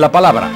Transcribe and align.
La 0.00 0.10
Palabra, 0.10 0.50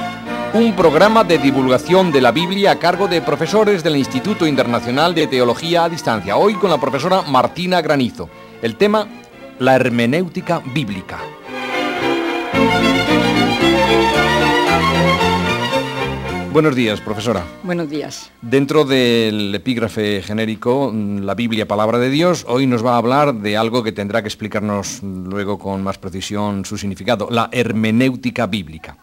un 0.55 0.75
programa 0.75 1.23
de 1.23 1.37
divulgación 1.37 2.11
de 2.11 2.19
la 2.19 2.31
Biblia 2.31 2.71
a 2.71 2.79
cargo 2.79 3.07
de 3.07 3.21
profesores 3.21 3.83
del 3.83 3.95
Instituto 3.95 4.47
Internacional 4.47 5.13
de 5.13 5.27
Teología 5.27 5.83
a 5.83 5.89
Distancia. 5.89 6.35
Hoy 6.35 6.55
con 6.55 6.71
la 6.71 6.79
profesora 6.79 7.21
Martina 7.21 7.79
Granizo. 7.79 8.27
El 8.63 8.75
tema, 8.75 9.07
la 9.59 9.75
hermenéutica 9.75 10.63
bíblica. 10.73 11.19
Buenos 16.51 16.73
días, 16.73 16.99
profesora. 16.99 17.43
Buenos 17.61 17.87
días. 17.87 18.31
Dentro 18.41 18.83
del 18.83 19.53
epígrafe 19.53 20.23
genérico, 20.23 20.91
la 20.91 21.35
Biblia, 21.35 21.67
palabra 21.67 21.99
de 21.99 22.09
Dios, 22.09 22.45
hoy 22.47 22.65
nos 22.65 22.83
va 22.83 22.95
a 22.95 22.97
hablar 22.97 23.35
de 23.35 23.57
algo 23.57 23.83
que 23.83 23.91
tendrá 23.91 24.23
que 24.23 24.27
explicarnos 24.27 25.03
luego 25.03 25.59
con 25.59 25.83
más 25.83 25.99
precisión 25.99 26.65
su 26.65 26.79
significado, 26.79 27.27
la 27.29 27.49
hermenéutica 27.51 28.47
bíblica. 28.47 28.97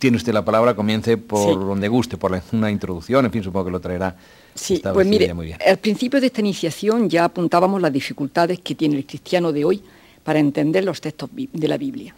Tiene 0.00 0.16
usted 0.16 0.32
la 0.32 0.44
palabra, 0.44 0.74
comience 0.74 1.18
por 1.18 1.60
donde 1.60 1.86
guste, 1.86 2.16
por 2.16 2.32
una 2.52 2.70
introducción, 2.70 3.26
en 3.26 3.30
fin, 3.30 3.42
supongo 3.42 3.66
que 3.66 3.70
lo 3.70 3.80
traerá. 3.80 4.16
Sí, 4.54 4.82
pues 4.92 5.06
mire, 5.06 5.32
muy 5.34 5.46
bien. 5.46 5.58
al 5.64 5.76
principio 5.76 6.20
de 6.20 6.28
esta 6.28 6.40
iniciación 6.40 7.08
ya 7.08 7.24
apuntábamos 7.24 7.80
las 7.82 7.92
dificultades 7.92 8.60
que 8.60 8.74
tiene 8.74 8.96
el 8.96 9.04
cristiano 9.04 9.52
de 9.52 9.64
hoy 9.64 9.82
para 10.24 10.38
entender 10.38 10.84
los 10.84 11.02
textos 11.02 11.28
de 11.34 11.68
la 11.68 11.76
Biblia, 11.76 12.14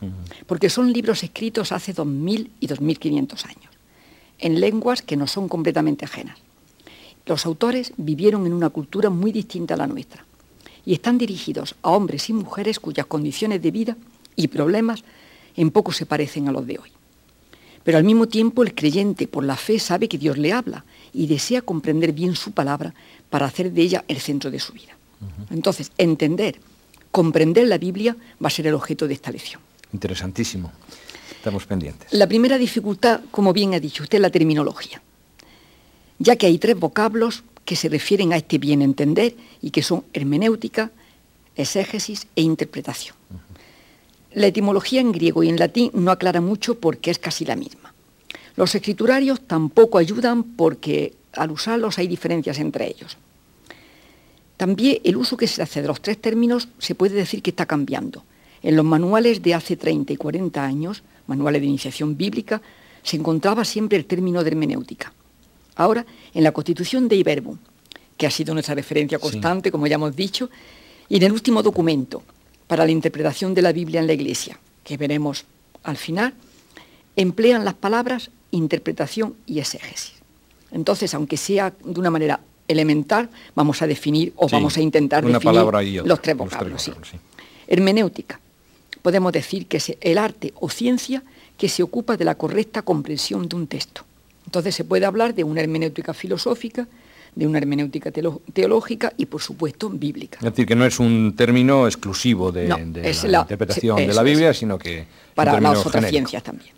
porque 0.46 0.70
son 0.70 0.92
libros 0.92 1.24
escritos 1.24 1.72
hace 1.72 1.92
2.000 1.92 2.50
y 2.60 2.68
2.500 2.68 3.44
años 3.46 3.72
en 4.38 4.60
lenguas 4.60 5.02
que 5.02 5.16
no 5.16 5.26
son 5.26 5.48
completamente 5.48 6.04
ajenas. 6.04 6.38
Los 7.26 7.46
autores 7.46 7.92
vivieron 7.96 8.46
en 8.46 8.52
una 8.52 8.70
cultura 8.70 9.10
muy 9.10 9.32
distinta 9.32 9.74
a 9.74 9.76
la 9.76 9.86
nuestra 9.88 10.24
y 10.84 10.94
están 10.94 11.18
dirigidos 11.18 11.74
a 11.82 11.90
hombres 11.90 12.28
y 12.30 12.32
mujeres 12.32 12.78
cuyas 12.78 13.06
condiciones 13.06 13.60
de 13.60 13.70
vida 13.72 13.96
y 14.36 14.48
problemas 14.48 15.04
en 15.56 15.70
poco 15.70 15.92
se 15.92 16.06
parecen 16.06 16.48
a 16.48 16.52
los 16.52 16.66
de 16.66 16.78
hoy. 16.78 16.90
Pero 17.84 17.98
al 17.98 18.04
mismo 18.04 18.26
tiempo 18.26 18.62
el 18.62 18.74
creyente 18.74 19.26
por 19.26 19.44
la 19.44 19.56
fe 19.56 19.78
sabe 19.78 20.08
que 20.08 20.18
Dios 20.18 20.38
le 20.38 20.52
habla 20.52 20.84
y 21.12 21.26
desea 21.26 21.62
comprender 21.62 22.12
bien 22.12 22.36
su 22.36 22.52
palabra 22.52 22.94
para 23.30 23.46
hacer 23.46 23.72
de 23.72 23.82
ella 23.82 24.04
el 24.08 24.18
centro 24.18 24.50
de 24.50 24.60
su 24.60 24.72
vida. 24.72 24.96
Entonces, 25.50 25.92
entender, 25.98 26.60
comprender 27.10 27.68
la 27.68 27.78
Biblia 27.78 28.16
va 28.42 28.48
a 28.48 28.50
ser 28.50 28.66
el 28.66 28.74
objeto 28.74 29.06
de 29.06 29.14
esta 29.14 29.30
lección. 29.30 29.60
Interesantísimo. 29.92 30.72
Estamos 31.30 31.66
pendientes. 31.66 32.12
La 32.12 32.26
primera 32.26 32.58
dificultad, 32.58 33.20
como 33.30 33.52
bien 33.52 33.74
ha 33.74 33.80
dicho 33.80 34.02
usted, 34.02 34.18
es 34.18 34.22
la 34.22 34.30
terminología, 34.30 35.02
ya 36.18 36.36
que 36.36 36.46
hay 36.46 36.58
tres 36.58 36.78
vocablos 36.78 37.42
que 37.64 37.76
se 37.76 37.88
refieren 37.88 38.32
a 38.32 38.36
este 38.36 38.58
bien 38.58 38.82
entender 38.82 39.34
y 39.60 39.70
que 39.70 39.82
son 39.82 40.04
hermenéutica, 40.12 40.90
exégesis 41.56 42.26
e 42.36 42.42
interpretación. 42.42 43.16
La 44.34 44.46
etimología 44.46 45.00
en 45.00 45.12
griego 45.12 45.42
y 45.42 45.48
en 45.48 45.58
latín 45.58 45.90
no 45.94 46.10
aclara 46.10 46.40
mucho 46.40 46.78
porque 46.78 47.10
es 47.10 47.18
casi 47.18 47.44
la 47.44 47.56
misma. 47.56 47.92
Los 48.56 48.74
escriturarios 48.74 49.40
tampoco 49.40 49.98
ayudan 49.98 50.42
porque 50.42 51.14
al 51.32 51.50
usarlos 51.50 51.98
hay 51.98 52.06
diferencias 52.06 52.58
entre 52.58 52.88
ellos. 52.88 53.16
También 54.56 54.98
el 55.04 55.16
uso 55.16 55.36
que 55.36 55.46
se 55.46 55.62
hace 55.62 55.82
de 55.82 55.88
los 55.88 56.00
tres 56.00 56.20
términos 56.20 56.68
se 56.78 56.94
puede 56.94 57.14
decir 57.14 57.42
que 57.42 57.50
está 57.50 57.66
cambiando. 57.66 58.24
En 58.62 58.76
los 58.76 58.84
manuales 58.84 59.42
de 59.42 59.54
hace 59.54 59.76
30 59.76 60.12
y 60.12 60.16
40 60.16 60.62
años 60.62 61.02
manuales 61.26 61.60
de 61.60 61.68
iniciación 61.68 62.16
bíblica, 62.16 62.62
se 63.02 63.16
encontraba 63.16 63.64
siempre 63.64 63.98
el 63.98 64.06
término 64.06 64.42
de 64.42 64.50
hermenéutica. 64.50 65.12
Ahora, 65.74 66.06
en 66.34 66.44
la 66.44 66.52
Constitución 66.52 67.08
de 67.08 67.16
Iberbum, 67.16 67.58
que 68.16 68.26
ha 68.26 68.30
sido 68.30 68.54
nuestra 68.54 68.74
referencia 68.74 69.18
constante, 69.18 69.72
como 69.72 69.86
ya 69.86 69.96
hemos 69.96 70.14
dicho, 70.14 70.50
y 71.08 71.16
en 71.16 71.24
el 71.24 71.32
último 71.32 71.62
documento 71.62 72.22
para 72.72 72.86
la 72.86 72.90
interpretación 72.90 73.52
de 73.52 73.60
la 73.60 73.70
Biblia 73.70 74.00
en 74.00 74.06
la 74.06 74.14
Iglesia, 74.14 74.58
que 74.82 74.96
veremos 74.96 75.44
al 75.82 75.98
final, 75.98 76.32
emplean 77.16 77.66
las 77.66 77.74
palabras 77.74 78.30
interpretación 78.50 79.34
y 79.44 79.58
exégesis. 79.58 80.14
Entonces, 80.70 81.12
aunque 81.12 81.36
sea 81.36 81.74
de 81.84 82.00
una 82.00 82.08
manera 82.08 82.40
elemental, 82.66 83.28
vamos 83.54 83.82
a 83.82 83.86
definir 83.86 84.32
o 84.36 84.48
vamos 84.48 84.78
a 84.78 84.80
intentar 84.80 85.22
definir 85.22 86.02
los 86.02 86.22
tres 86.22 86.34
vocablos. 86.34 86.90
Hermenéutica, 87.66 88.40
podemos 89.02 89.34
decir 89.34 89.66
que 89.66 89.76
es 89.76 89.94
el 90.00 90.16
arte 90.16 90.54
o 90.58 90.70
ciencia 90.70 91.22
que 91.58 91.68
se 91.68 91.82
ocupa 91.82 92.16
de 92.16 92.24
la 92.24 92.36
correcta 92.36 92.80
comprensión 92.80 93.50
de 93.50 93.56
un 93.56 93.66
texto. 93.66 94.02
Entonces 94.46 94.74
se 94.74 94.84
puede 94.84 95.04
hablar 95.04 95.34
de 95.34 95.44
una 95.44 95.60
hermenéutica 95.60 96.14
filosófica, 96.14 96.88
de 97.34 97.46
una 97.46 97.58
hermenéutica 97.58 98.10
teológica 98.10 99.12
y, 99.16 99.26
por 99.26 99.40
supuesto, 99.40 99.88
bíblica. 99.88 100.38
Es 100.38 100.44
decir, 100.44 100.66
que 100.66 100.76
no 100.76 100.84
es 100.84 100.98
un 100.98 101.34
término 101.34 101.86
exclusivo 101.86 102.52
de, 102.52 102.68
la, 102.68 102.78
interpretación 102.78 103.96
de 103.96 104.12
la 104.12 104.22
Biblia, 104.22 104.52
sino 104.52 104.78
que... 104.78 105.06
Para 105.34 105.58
las 105.60 105.86
otras 105.86 106.08
ciencias 106.10 106.42
también. 106.42 106.72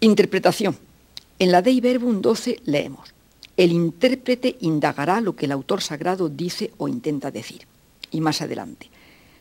Interpretación. 0.00 0.76
En 1.38 1.52
la 1.52 1.60
Dei 1.60 1.80
Verbum 1.80 2.22
12 2.22 2.60
leemos, 2.64 3.12
el 3.56 3.72
intérprete 3.72 4.56
indagará 4.60 5.20
lo 5.20 5.36
que 5.36 5.44
el 5.44 5.52
autor 5.52 5.82
sagrado 5.82 6.28
dice 6.30 6.70
o 6.78 6.88
intenta 6.88 7.30
decir. 7.30 7.66
Y 8.10 8.20
más 8.20 8.40
adelante, 8.40 8.88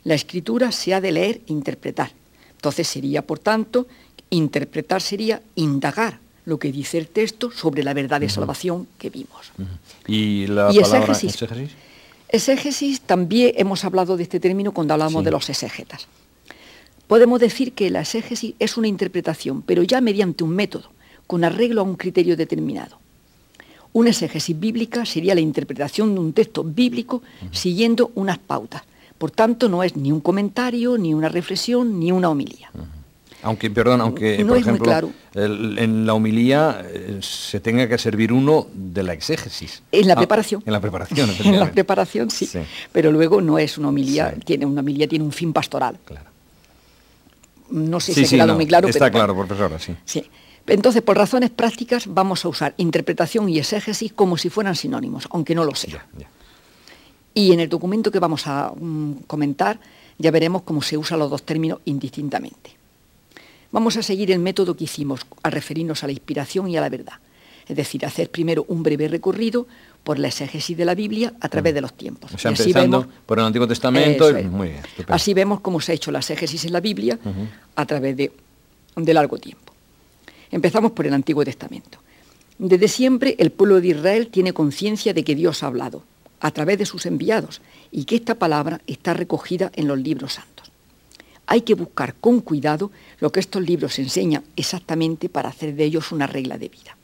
la 0.04 0.16
escritura 0.16 0.72
se 0.72 0.94
ha 0.94 1.00
de 1.00 1.12
leer 1.14 1.42
e 1.48 1.54
interpretar. 1.54 2.12
Entonces 2.52 2.88
sería, 2.88 3.22
por 3.22 3.40
tanto, 3.40 3.88
interpretar 4.30 5.02
sería 5.02 5.42
indagar 5.56 6.20
lo 6.46 6.60
que 6.60 6.72
dice 6.72 6.98
el 6.98 7.08
texto 7.08 7.52
sobre 7.52 7.84
la 7.84 7.94
verdad 7.94 8.22
de 8.22 8.30
salvación 8.30 8.88
que 8.98 9.10
vimos. 9.10 9.52
¿Y 10.08 10.48
la 10.48 10.68
palabra 10.68 11.14
exégesis? 11.14 11.42
exégesis? 12.30 13.02
también 13.02 13.54
hemos 13.58 13.84
hablado 13.84 14.16
de 14.18 14.24
este 14.24 14.40
término 14.40 14.72
cuando 14.72 14.94
hablamos 14.94 15.24
de 15.24 15.32
los 15.32 15.50
exégetas. 15.50 16.08
Podemos 17.08 17.40
decir 17.40 17.74
que 17.74 17.90
la 17.90 18.02
exégesis 18.02 18.56
es 18.60 18.78
una 18.78 18.88
interpretación, 18.88 19.62
pero 19.62 19.84
ya 19.84 20.02
mediante 20.02 20.44
un 20.44 20.52
método, 20.52 20.92
con 21.28 21.44
arreglo 21.44 21.82
a 21.82 21.84
un 21.84 21.96
criterio 21.96 22.38
determinado. 22.38 23.00
Una 23.94 24.10
exégesis 24.10 24.60
bíblica 24.60 25.06
sería 25.06 25.36
la 25.36 25.42
interpretación 25.42 26.14
de 26.14 26.20
un 26.20 26.34
texto 26.34 26.64
bíblico 26.64 27.22
siguiendo 27.52 28.12
unas 28.16 28.38
pautas, 28.38 28.84
por 29.18 29.32
tanto, 29.32 29.70
no 29.70 29.84
es 29.84 29.96
ni 29.96 30.12
un 30.12 30.20
comentario, 30.20 30.98
ni 30.98 31.14
una 31.14 31.30
reflexión, 31.30 32.00
ni 32.00 32.12
una 32.12 32.30
homilía. 32.30 32.70
Aunque, 33.46 33.70
perdón, 33.70 34.02
aunque, 34.02 34.44
por 34.44 34.58
ejemplo, 34.58 35.12
en 35.36 36.06
la 36.06 36.14
homilía 36.16 36.84
eh, 36.92 37.20
se 37.22 37.60
tenga 37.60 37.88
que 37.88 37.98
servir 38.00 38.34
uno 38.34 38.68
de 38.74 39.04
la 39.04 39.14
exégesis. 39.14 39.84
En 39.92 40.08
la 40.08 40.16
ah, 40.16 40.18
preparación. 40.18 40.64
En 40.66 40.74
la 40.74 40.82
preparación, 40.82 41.30
En 41.44 41.60
la 41.60 41.72
preparación, 41.72 42.32
sí. 42.32 42.50
Pero 42.92 43.12
luego 43.12 43.42
no 43.42 43.60
es 43.60 43.78
una 43.78 43.90
homilía, 43.90 44.34
tiene, 44.34 44.66
una 44.66 44.82
homilía 44.82 45.08
tiene 45.08 45.24
un 45.24 45.32
fin 45.32 45.54
pastoral. 45.54 46.00
Claro. 46.04 46.26
No 47.70 48.00
sé 48.00 48.14
si 48.14 48.26
ha 48.26 48.30
quedado 48.30 48.56
muy 48.56 48.66
claro. 48.66 48.88
Está 48.88 49.12
claro, 49.12 49.36
profesora, 49.36 49.78
sí. 49.78 49.96
Sí. 50.06 50.26
Entonces, 50.66 51.04
por 51.04 51.16
razones 51.16 51.52
prácticas, 51.52 52.08
vamos 52.08 52.44
a 52.46 52.50
usar 52.50 52.74
interpretación 52.78 53.48
y 53.50 53.60
exégesis 53.60 54.12
como 54.12 54.38
si 54.38 54.50
fueran 54.50 54.76
sinónimos, 54.76 55.28
aunque 55.30 55.54
no 55.54 55.64
lo 55.64 55.76
sea. 55.76 56.08
Y 57.36 57.52
en 57.52 57.60
el 57.60 57.70
documento 57.70 58.10
que 58.10 58.18
vamos 58.18 58.48
a 58.48 58.74
mm, 58.76 59.26
comentar 59.28 59.80
ya 60.18 60.32
veremos 60.32 60.64
cómo 60.64 60.82
se 60.82 60.98
usan 60.98 61.20
los 61.20 61.30
dos 61.30 61.44
términos 61.44 61.80
indistintamente. 61.86 62.72
Vamos 63.76 63.98
a 63.98 64.04
seguir 64.04 64.32
el 64.32 64.40
método 64.40 64.78
que 64.78 64.86
hicimos 64.86 65.28
al 65.44 65.52
referirnos 65.52 66.02
a 66.02 66.08
la 66.08 66.14
inspiración 66.14 66.70
y 66.70 66.78
a 66.78 66.80
la 66.80 66.88
verdad, 66.88 67.16
es 67.68 67.76
decir, 67.76 68.06
hacer 68.06 68.32
primero 68.32 68.64
un 68.70 68.84
breve 68.84 69.10
recorrido 69.10 69.68
por 70.02 70.18
la 70.18 70.30
exégesis 70.30 70.78
de 70.78 70.86
la 70.86 70.96
Biblia 70.96 71.34
a 71.42 71.50
través 71.50 71.74
mm. 71.74 71.76
de 71.76 71.82
los 71.82 71.92
tiempos. 71.92 72.34
O 72.34 72.38
sea, 72.38 72.52
así 72.52 72.72
vemos, 72.72 73.06
por 73.26 73.38
el 73.38 73.44
Antiguo 73.44 73.68
Testamento. 73.68 74.34
así 75.10 75.34
vemos 75.34 75.60
cómo 75.60 75.82
se 75.82 75.92
ha 75.92 75.96
hecho 75.96 76.10
la 76.10 76.20
exégesis 76.20 76.64
en 76.64 76.72
la 76.72 76.80
Biblia 76.80 77.20
a 77.76 77.86
través 77.86 78.16
de, 78.16 78.32
de 78.96 79.14
largo 79.14 79.38
tiempo. 79.40 79.74
Empezamos 80.52 80.94
por 80.94 81.06
el 81.06 81.14
Antiguo 81.14 81.44
Testamento. 81.44 81.98
Desde 82.58 82.88
siempre 82.88 83.36
el 83.40 83.52
pueblo 83.52 83.82
de 83.82 83.90
Israel 83.90 84.30
tiene 84.30 84.54
conciencia 84.54 85.14
de 85.14 85.26
que 85.26 85.36
Dios 85.36 85.64
ha 85.64 85.68
hablado 85.68 86.02
a 86.40 86.52
través 86.52 86.78
de 86.78 86.86
sus 86.86 87.06
enviados 87.06 87.62
y 87.92 88.06
que 88.06 88.16
esta 88.16 88.36
palabra 88.36 88.80
está 88.88 89.14
recogida 89.14 89.70
en 89.76 89.90
los 89.90 90.00
libros 90.00 90.32
santos. 90.32 90.55
Hay 91.48 91.62
que 91.62 91.76
buscar 91.76 92.16
con 92.16 92.42
cuidado 92.42 92.92
lo 93.20 93.32
que 93.32 93.40
estos 93.40 93.62
libros 93.62 94.00
enseñan 94.00 94.44
exactamente 94.56 95.30
para 95.30 95.50
hacer 95.50 95.76
de 95.76 95.84
ellos 95.84 96.12
una 96.12 96.28
regla 96.28 96.58
de 96.58 96.70
vida. 96.70 96.98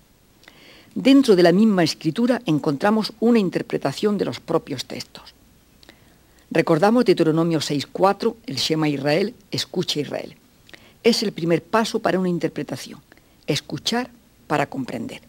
Dentro 0.95 1.35
de 1.35 1.43
la 1.43 1.51
misma 1.51 1.83
escritura 1.83 2.41
encontramos 2.45 3.13
una 3.19 3.39
interpretación 3.39 4.17
de 4.17 4.25
los 4.25 4.39
propios 4.39 4.85
textos. 4.85 5.33
Recordamos 6.49 7.05
Deuteronomio 7.05 7.59
6.4, 7.59 8.35
el 8.45 8.55
Shema 8.57 8.89
Israel, 8.89 9.33
escucha 9.51 10.01
Israel. 10.01 10.35
Es 11.01 11.23
el 11.23 11.31
primer 11.31 11.63
paso 11.63 11.99
para 11.99 12.19
una 12.19 12.27
interpretación, 12.27 12.99
escuchar 13.47 14.09
para 14.47 14.65
comprender. 14.65 15.21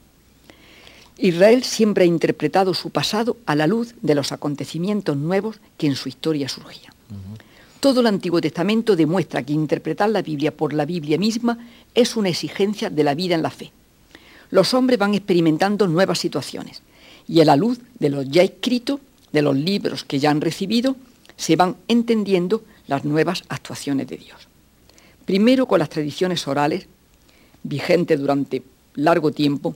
Israel 1.18 1.62
siempre 1.62 2.02
ha 2.02 2.08
interpretado 2.08 2.74
su 2.74 2.90
pasado 2.90 3.36
a 3.46 3.54
la 3.54 3.68
luz 3.68 3.94
de 4.02 4.16
los 4.16 4.32
acontecimientos 4.32 5.16
nuevos 5.16 5.60
que 5.78 5.86
en 5.86 5.94
su 5.94 6.08
historia 6.08 6.48
surgían. 6.48 6.92
Todo 7.82 7.98
el 7.98 8.06
Antiguo 8.06 8.40
Testamento 8.40 8.94
demuestra 8.94 9.42
que 9.42 9.52
interpretar 9.52 10.08
la 10.08 10.22
Biblia 10.22 10.56
por 10.56 10.72
la 10.72 10.86
Biblia 10.86 11.18
misma 11.18 11.58
es 11.96 12.14
una 12.14 12.28
exigencia 12.28 12.90
de 12.90 13.02
la 13.02 13.16
vida 13.16 13.34
en 13.34 13.42
la 13.42 13.50
fe. 13.50 13.72
Los 14.50 14.72
hombres 14.72 15.00
van 15.00 15.14
experimentando 15.14 15.88
nuevas 15.88 16.20
situaciones 16.20 16.80
y 17.26 17.40
a 17.40 17.44
la 17.44 17.56
luz 17.56 17.80
de 17.98 18.08
lo 18.08 18.22
ya 18.22 18.44
escrito, 18.44 19.00
de 19.32 19.42
los 19.42 19.56
libros 19.56 20.04
que 20.04 20.20
ya 20.20 20.30
han 20.30 20.40
recibido, 20.40 20.94
se 21.36 21.56
van 21.56 21.74
entendiendo 21.88 22.62
las 22.86 23.04
nuevas 23.04 23.42
actuaciones 23.48 24.06
de 24.06 24.18
Dios. 24.18 24.46
Primero 25.24 25.66
con 25.66 25.80
las 25.80 25.88
tradiciones 25.88 26.46
orales, 26.46 26.86
vigentes 27.64 28.20
durante 28.20 28.62
largo 28.94 29.32
tiempo 29.32 29.74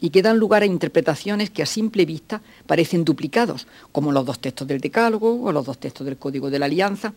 y 0.00 0.10
que 0.10 0.22
dan 0.22 0.38
lugar 0.38 0.62
a 0.62 0.66
interpretaciones 0.66 1.50
que 1.50 1.62
a 1.62 1.66
simple 1.66 2.04
vista 2.04 2.42
parecen 2.66 3.04
duplicados, 3.04 3.66
como 3.92 4.12
los 4.12 4.26
dos 4.26 4.38
textos 4.38 4.68
del 4.68 4.80
Decálogo 4.80 5.42
o 5.42 5.52
los 5.52 5.64
dos 5.64 5.78
textos 5.78 6.04
del 6.04 6.18
Código 6.18 6.50
de 6.50 6.58
la 6.58 6.66
Alianza, 6.66 7.14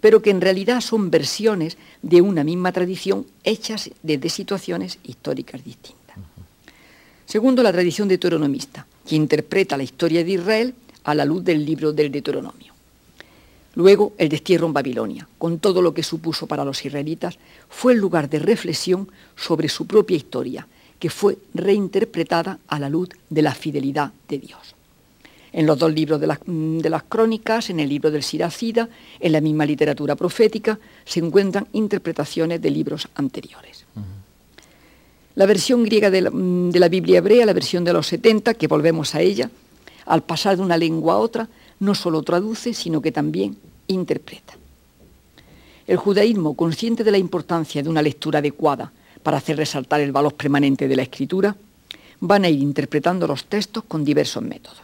pero 0.00 0.22
que 0.22 0.30
en 0.30 0.40
realidad 0.40 0.80
son 0.80 1.10
versiones 1.10 1.76
de 2.02 2.20
una 2.20 2.44
misma 2.44 2.72
tradición 2.72 3.26
hechas 3.44 3.90
desde 4.02 4.28
situaciones 4.28 4.98
históricas 5.04 5.64
distintas. 5.64 5.98
Segundo, 7.26 7.62
la 7.62 7.72
tradición 7.72 8.08
deuteronomista, 8.08 8.86
que 9.06 9.16
interpreta 9.16 9.76
la 9.76 9.82
historia 9.82 10.24
de 10.24 10.30
Israel 10.30 10.74
a 11.04 11.14
la 11.14 11.24
luz 11.24 11.44
del 11.44 11.64
libro 11.64 11.92
del 11.92 12.10
Deuteronomio. 12.10 12.72
Luego, 13.74 14.12
el 14.18 14.28
destierro 14.28 14.66
en 14.66 14.72
Babilonia, 14.72 15.28
con 15.38 15.58
todo 15.58 15.82
lo 15.82 15.94
que 15.94 16.02
supuso 16.02 16.46
para 16.46 16.64
los 16.64 16.84
israelitas, 16.84 17.38
fue 17.68 17.92
el 17.92 17.98
lugar 17.98 18.28
de 18.28 18.38
reflexión 18.38 19.08
sobre 19.36 19.68
su 19.68 19.86
propia 19.86 20.16
historia, 20.16 20.66
que 20.98 21.10
fue 21.10 21.38
reinterpretada 21.54 22.58
a 22.68 22.78
la 22.78 22.88
luz 22.88 23.08
de 23.30 23.42
la 23.42 23.54
fidelidad 23.54 24.12
de 24.28 24.38
Dios 24.38 24.74
en 25.52 25.66
los 25.66 25.78
dos 25.78 25.92
libros 25.92 26.20
mm, 26.20 26.78
de 26.78 26.90
las, 26.90 27.02
crónicas, 27.04 27.70
en 27.70 27.80
el 27.80 27.88
libro 27.88 28.10
del 28.10 28.22
Siracida, 28.22 28.88
en 29.18 29.32
la 29.32 29.40
misma 29.40 29.66
literatura 29.66 30.14
profética, 30.16 30.78
se 31.04 31.20
encuentran 31.20 31.66
interpretaciones 31.72 32.60
de 32.60 32.70
libros 32.70 33.08
anteriores. 33.14 33.84
La 35.34 35.46
versión 35.46 35.84
griega 35.84 36.10
de 36.10 36.22
la, 36.22 36.30
mm, 36.30 36.70
de 36.70 36.80
la, 36.80 36.88
Biblia 36.88 37.18
hebrea, 37.18 37.46
la 37.46 37.52
versión 37.52 37.84
de 37.84 37.92
los 37.92 38.06
70, 38.06 38.54
que 38.54 38.66
volvemos 38.66 39.14
a 39.14 39.20
ella, 39.20 39.50
al 40.06 40.22
pasar 40.22 40.56
de 40.56 40.62
una 40.62 40.76
lengua 40.76 41.14
a 41.14 41.18
otra, 41.18 41.48
no 41.80 41.94
solo 41.94 42.22
traduce, 42.22 42.74
sino 42.74 43.00
que 43.00 43.12
también 43.12 43.56
interpreta. 43.86 44.54
El 45.86 45.96
judaísmo, 45.96 46.54
consciente 46.54 47.04
de 47.04 47.10
la 47.10 47.18
importancia 47.18 47.82
de 47.82 47.88
una 47.88 48.02
lectura 48.02 48.40
adecuada 48.40 48.92
para 49.28 49.36
hacer 49.36 49.58
resaltar 49.58 50.00
el 50.00 50.10
valor 50.10 50.32
permanente 50.32 50.88
de 50.88 50.96
la 50.96 51.02
escritura, 51.02 51.54
van 52.20 52.46
a 52.46 52.48
ir 52.48 52.62
interpretando 52.62 53.26
los 53.26 53.44
textos 53.44 53.84
con 53.84 54.02
diversos 54.02 54.42
métodos. 54.42 54.80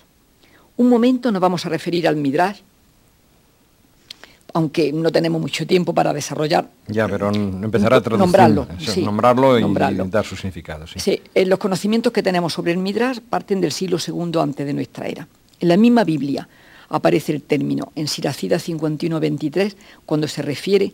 Un 0.77 0.91
momento 0.91 1.33
nos 1.33 1.41
vamos 1.41 1.65
a 1.65 1.71
referir 1.71 2.07
al 2.07 2.17
Midrash, 2.17 2.59
aunque 4.53 4.93
no 4.93 5.11
tenemos 5.11 5.41
mucho 5.41 5.67
tiempo 5.67 5.95
para 5.95 6.13
desarrollar. 6.13 6.69
Ya, 6.89 7.09
pero 7.09 7.31
empezará 7.33 7.97
a 7.97 8.01
traducir, 8.03 8.21
nombrarlo, 8.21 9.59
nombrarlo 9.59 10.05
y 10.05 10.09
dar 10.11 10.27
su 10.27 10.37
significado. 10.37 10.87
Sí. 10.89 11.01
sí, 11.01 11.23
los 11.47 11.59
conocimientos 11.59 12.13
que 12.13 12.23
tenemos 12.23 12.53
sobre 12.53 12.73
el 12.73 12.77
Midrash 12.77 13.21
parten 13.21 13.63
del 13.63 13.73
siglo 13.73 13.97
II 13.97 14.41
antes 14.43 14.67
de 14.67 14.75
nuestra 14.75 15.07
era. 15.07 15.27
En 15.59 15.69
la 15.69 15.79
misma 15.79 16.05
Biblia 16.05 16.47
aparece 16.91 17.33
el 17.33 17.41
término 17.41 17.93
en 17.97 18.09
Siracida 18.09 18.59
51-23 18.59 19.75
cuando 20.05 20.29
se 20.29 20.43
refiere 20.43 20.93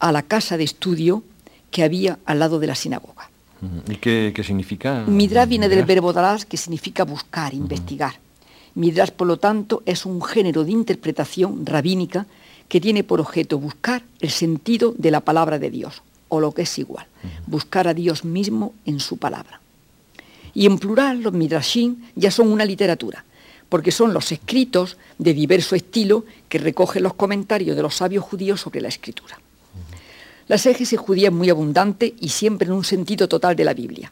a 0.00 0.12
la 0.12 0.20
casa 0.20 0.58
de 0.58 0.64
estudio 0.64 1.22
que 1.70 1.84
había 1.84 2.18
al 2.24 2.38
lado 2.38 2.58
de 2.58 2.66
la 2.66 2.74
sinagoga. 2.74 3.30
¿Y 3.88 3.96
qué, 3.96 4.42
significa? 4.42 5.04
Midrash 5.06 5.48
viene 5.48 5.68
del 5.68 5.84
verbo 5.84 6.12
daras, 6.12 6.46
que 6.46 6.56
significa 6.56 7.04
buscar, 7.04 7.52
investigar. 7.52 8.14
Midrash, 8.74 9.10
por 9.10 9.26
lo 9.26 9.36
tanto, 9.36 9.82
es 9.84 10.06
un 10.06 10.22
género 10.22 10.64
de 10.64 10.72
interpretación 10.72 11.66
rabínica 11.66 12.26
que 12.68 12.80
tiene 12.80 13.04
por 13.04 13.20
objeto 13.20 13.58
buscar 13.58 14.02
el 14.20 14.30
sentido 14.30 14.94
de 14.96 15.10
la 15.10 15.20
palabra 15.20 15.58
de 15.58 15.70
Dios, 15.70 16.02
o 16.28 16.40
lo 16.40 16.52
que 16.52 16.62
es 16.62 16.78
igual, 16.78 17.06
buscar 17.46 17.88
a 17.88 17.94
Dios 17.94 18.24
mismo 18.24 18.72
en 18.86 19.00
su 19.00 19.18
palabra. 19.18 19.60
Y 20.54 20.66
en 20.66 20.78
plural, 20.78 21.20
los 21.22 21.32
midrashim 21.32 21.96
ya 22.14 22.30
son 22.30 22.50
una 22.50 22.64
literatura, 22.64 23.24
porque 23.68 23.92
son 23.92 24.14
los 24.14 24.32
escritos 24.32 24.96
de 25.18 25.34
diverso 25.34 25.74
estilo 25.74 26.24
que 26.48 26.58
recogen 26.58 27.02
los 27.02 27.14
comentarios 27.14 27.76
de 27.76 27.82
los 27.82 27.96
sabios 27.96 28.24
judíos 28.24 28.60
sobre 28.60 28.80
la 28.80 28.88
escritura. 28.88 29.38
La 30.50 30.56
exégesis 30.56 30.98
judía 30.98 31.28
es 31.28 31.32
muy 31.32 31.48
abundante 31.48 32.12
y 32.18 32.28
siempre 32.28 32.66
en 32.66 32.72
un 32.72 32.82
sentido 32.82 33.28
total 33.28 33.54
de 33.54 33.62
la 33.62 33.72
Biblia. 33.72 34.10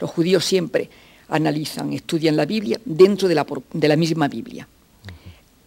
Los 0.00 0.10
judíos 0.10 0.44
siempre 0.44 0.90
analizan, 1.28 1.92
estudian 1.92 2.34
la 2.34 2.44
Biblia 2.44 2.80
dentro 2.84 3.28
de 3.28 3.36
la, 3.36 3.46
de 3.72 3.86
la 3.86 3.94
misma 3.94 4.26
Biblia, 4.26 4.66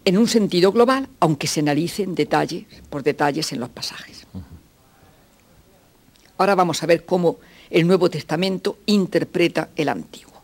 en 0.04 0.18
un 0.18 0.28
sentido 0.28 0.72
global, 0.72 1.08
aunque 1.20 1.46
se 1.46 1.60
analicen 1.60 2.14
detalles 2.14 2.66
por 2.90 3.02
detalles 3.02 3.50
en 3.54 3.60
los 3.60 3.70
pasajes. 3.70 4.26
Ahora 6.36 6.54
vamos 6.54 6.82
a 6.82 6.86
ver 6.86 7.06
cómo 7.06 7.38
el 7.70 7.86
Nuevo 7.86 8.10
Testamento 8.10 8.76
interpreta 8.84 9.70
el 9.74 9.88
Antiguo. 9.88 10.34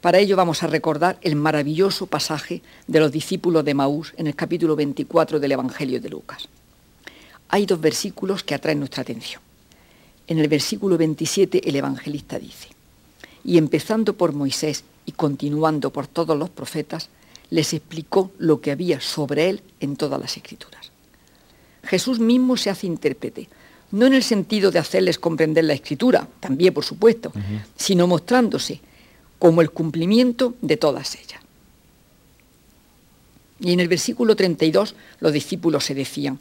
Para 0.00 0.20
ello 0.20 0.36
vamos 0.36 0.62
a 0.62 0.68
recordar 0.68 1.18
el 1.22 1.34
maravilloso 1.34 2.06
pasaje 2.06 2.62
de 2.86 3.00
los 3.00 3.10
discípulos 3.10 3.64
de 3.64 3.74
Maús 3.74 4.14
en 4.16 4.28
el 4.28 4.36
capítulo 4.36 4.76
24 4.76 5.40
del 5.40 5.50
Evangelio 5.50 6.00
de 6.00 6.08
Lucas. 6.08 6.48
Hay 7.54 7.66
dos 7.66 7.80
versículos 7.80 8.42
que 8.42 8.56
atraen 8.56 8.80
nuestra 8.80 9.02
atención. 9.02 9.40
En 10.26 10.40
el 10.40 10.48
versículo 10.48 10.98
27 10.98 11.68
el 11.68 11.76
evangelista 11.76 12.36
dice, 12.36 12.66
y 13.44 13.58
empezando 13.58 14.14
por 14.14 14.32
Moisés 14.32 14.82
y 15.06 15.12
continuando 15.12 15.90
por 15.90 16.08
todos 16.08 16.36
los 16.36 16.50
profetas, 16.50 17.10
les 17.50 17.72
explicó 17.72 18.32
lo 18.38 18.60
que 18.60 18.72
había 18.72 19.00
sobre 19.00 19.50
él 19.50 19.62
en 19.78 19.94
todas 19.94 20.20
las 20.20 20.36
escrituras. 20.36 20.90
Jesús 21.84 22.18
mismo 22.18 22.56
se 22.56 22.70
hace 22.70 22.88
intérprete, 22.88 23.48
no 23.92 24.06
en 24.06 24.14
el 24.14 24.24
sentido 24.24 24.72
de 24.72 24.80
hacerles 24.80 25.20
comprender 25.20 25.62
la 25.62 25.74
escritura, 25.74 26.26
también 26.40 26.74
por 26.74 26.84
supuesto, 26.84 27.32
sino 27.76 28.08
mostrándose 28.08 28.80
como 29.38 29.62
el 29.62 29.70
cumplimiento 29.70 30.56
de 30.60 30.76
todas 30.76 31.14
ellas. 31.14 31.40
Y 33.60 33.72
en 33.72 33.78
el 33.78 33.86
versículo 33.86 34.34
32 34.34 34.96
los 35.20 35.32
discípulos 35.32 35.84
se 35.84 35.94
decían, 35.94 36.40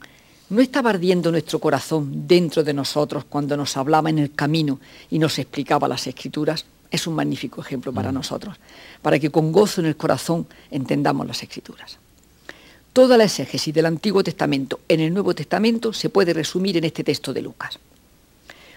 ¿no 0.53 0.61
estaba 0.61 0.91
ardiendo 0.91 1.31
nuestro 1.31 1.59
corazón 1.59 2.27
dentro 2.27 2.63
de 2.63 2.73
nosotros 2.73 3.25
cuando 3.27 3.57
nos 3.57 3.75
hablaba 3.75 4.09
en 4.09 4.19
el 4.19 4.33
camino 4.33 4.79
y 5.09 5.19
nos 5.19 5.39
explicaba 5.39 5.87
las 5.87 6.07
escrituras? 6.07 6.65
es 6.93 7.07
un 7.07 7.15
magnífico 7.15 7.59
ejemplo 7.59 7.91
para 7.91 8.11
mm. 8.11 8.13
nosotros, 8.13 8.55
para 9.01 9.17
que 9.17 9.31
con 9.31 9.51
gozo 9.51 9.81
en 9.81 9.87
el 9.87 9.97
corazón 9.97 10.45
entendamos 10.69 11.25
las 11.25 11.41
escrituras. 11.41 11.97
Toda 12.93 13.17
la 13.17 13.23
exégesis 13.23 13.73
del 13.73 13.87
Antiguo 13.87 14.23
Testamento 14.23 14.81
en 14.87 14.99
el 14.99 15.11
Nuevo 15.11 15.33
Testamento 15.33 15.91
se 15.91 16.09
puede 16.09 16.33
resumir 16.33 16.77
en 16.77 16.83
este 16.83 17.03
texto 17.03 17.33
de 17.33 17.41
Lucas. 17.41 17.79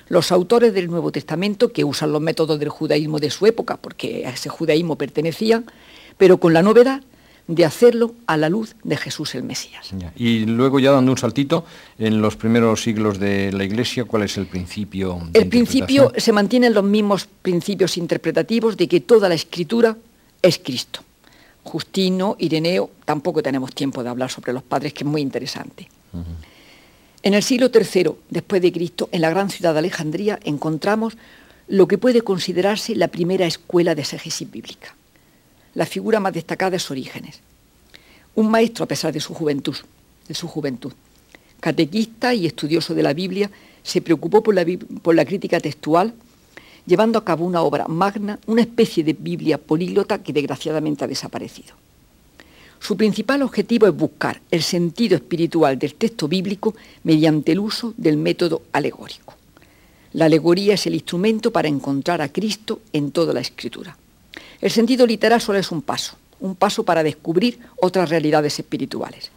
Los 0.08 0.32
autores 0.32 0.72
del 0.72 0.88
Nuevo 0.88 1.12
Testamento, 1.12 1.72
que 1.72 1.84
usan 1.84 2.10
los 2.10 2.22
métodos 2.22 2.58
del 2.58 2.70
judaísmo 2.70 3.18
de 3.18 3.30
su 3.30 3.44
época, 3.44 3.76
porque 3.76 4.24
a 4.24 4.30
ese 4.30 4.48
judaísmo 4.48 4.96
pertenecían, 4.96 5.66
pero 6.16 6.38
con 6.38 6.54
la 6.54 6.62
novedad 6.62 7.02
de 7.48 7.64
hacerlo 7.64 8.14
a 8.26 8.36
la 8.36 8.48
luz 8.48 8.74
de 8.82 8.96
Jesús 8.96 9.34
el 9.34 9.44
Mesías. 9.44 9.90
Y 10.16 10.46
luego 10.46 10.80
ya 10.80 10.90
dando 10.90 11.12
un 11.12 11.18
saltito, 11.18 11.64
en 11.98 12.20
los 12.20 12.36
primeros 12.36 12.82
siglos 12.82 13.18
de 13.18 13.52
la 13.52 13.64
Iglesia, 13.64 14.04
¿cuál 14.04 14.24
es 14.24 14.36
el 14.36 14.46
principio? 14.46 15.20
el 15.32 15.48
principio 15.48 16.12
se 16.16 16.32
mantienen 16.32 16.74
los 16.74 16.84
mismos 16.84 17.28
principios 17.42 17.96
interpretativos 17.96 18.76
de 18.76 18.88
que 18.88 19.00
toda 19.00 19.28
la 19.28 19.36
escritura 19.36 19.96
es 20.42 20.58
Cristo. 20.58 21.00
Justino, 21.62 22.36
Ireneo, 22.38 22.90
tampoco 23.04 23.42
tenemos 23.42 23.72
tiempo 23.74 24.02
de 24.02 24.08
hablar 24.08 24.30
sobre 24.30 24.52
los 24.52 24.62
padres, 24.62 24.92
que 24.92 25.04
es 25.04 25.10
muy 25.10 25.20
interesante. 25.20 25.88
En 27.22 27.34
el 27.34 27.42
siglo 27.42 27.70
III 27.72 28.12
después 28.30 28.62
de 28.62 28.72
Cristo, 28.72 29.08
en 29.12 29.20
la 29.20 29.30
gran 29.30 29.50
ciudad 29.50 29.72
de 29.72 29.80
Alejandría, 29.80 30.38
encontramos 30.44 31.16
lo 31.68 31.88
que 31.88 31.98
puede 31.98 32.22
considerarse 32.22 32.94
la 32.94 33.08
primera 33.08 33.46
escuela 33.46 33.94
de 33.94 34.02
exégesis 34.02 34.48
bíblica 34.50 34.94
la 35.76 35.84
figura 35.84 36.20
más 36.20 36.32
destacada 36.32 36.76
es 36.76 36.90
Orígenes, 36.90 37.40
un 38.36 38.50
maestro 38.50 38.84
a 38.84 38.88
pesar 38.88 39.12
de 39.12 39.20
su 39.20 39.34
juventud. 39.34 40.92
Catequista 41.58 42.32
y 42.34 42.46
estudioso 42.46 42.94
de 42.94 43.02
la 43.02 43.12
Biblia, 43.12 43.50
se 43.82 44.02
preocupó 44.02 44.42
por 44.42 44.54
la, 44.54 44.64
por 45.02 45.14
la 45.14 45.24
crítica 45.24 45.58
textual, 45.58 46.12
llevando 46.86 47.18
a 47.18 47.24
cabo 47.24 47.44
una 47.44 47.62
obra 47.62 47.86
magna, 47.88 48.38
una 48.46 48.60
especie 48.60 49.02
de 49.02 49.14
Biblia 49.14 49.58
políglota 49.58 50.22
que 50.22 50.32
desgraciadamente 50.32 51.04
ha 51.04 51.08
desaparecido. 51.08 51.74
Su 52.78 52.96
principal 52.96 53.42
objetivo 53.42 53.86
es 53.86 53.96
buscar 53.96 54.40
el 54.50 54.62
sentido 54.62 55.16
espiritual 55.16 55.78
del 55.78 55.94
texto 55.94 56.28
bíblico 56.28 56.74
mediante 57.04 57.52
el 57.52 57.60
uso 57.60 57.94
del 57.96 58.16
método 58.16 58.62
alegórico. 58.72 59.34
La 60.12 60.26
alegoría 60.26 60.74
es 60.74 60.86
el 60.86 60.94
instrumento 60.94 61.50
para 61.50 61.68
encontrar 61.68 62.20
a 62.20 62.32
Cristo 62.32 62.80
en 62.92 63.12
toda 63.12 63.32
la 63.32 63.40
escritura. 63.40 63.96
El 64.60 64.70
sentido 64.70 65.06
literal 65.06 65.40
solo 65.40 65.58
es 65.58 65.70
un 65.72 65.82
paso, 65.82 66.16
un 66.40 66.54
paso 66.54 66.84
para 66.84 67.02
descubrir 67.02 67.58
otras 67.80 68.08
realidades 68.08 68.58
espirituales. 68.58 69.30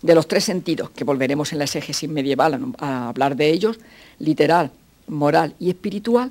De 0.00 0.14
los 0.14 0.26
tres 0.26 0.44
sentidos, 0.44 0.90
que 0.90 1.04
volveremos 1.04 1.52
en 1.52 1.58
la 1.58 1.64
exégesis 1.64 2.08
medieval 2.08 2.74
a, 2.78 3.08
hablar 3.08 3.36
de 3.36 3.50
ellos, 3.50 3.78
literal, 4.18 4.70
moral 5.06 5.54
y 5.60 5.70
espiritual, 5.70 6.30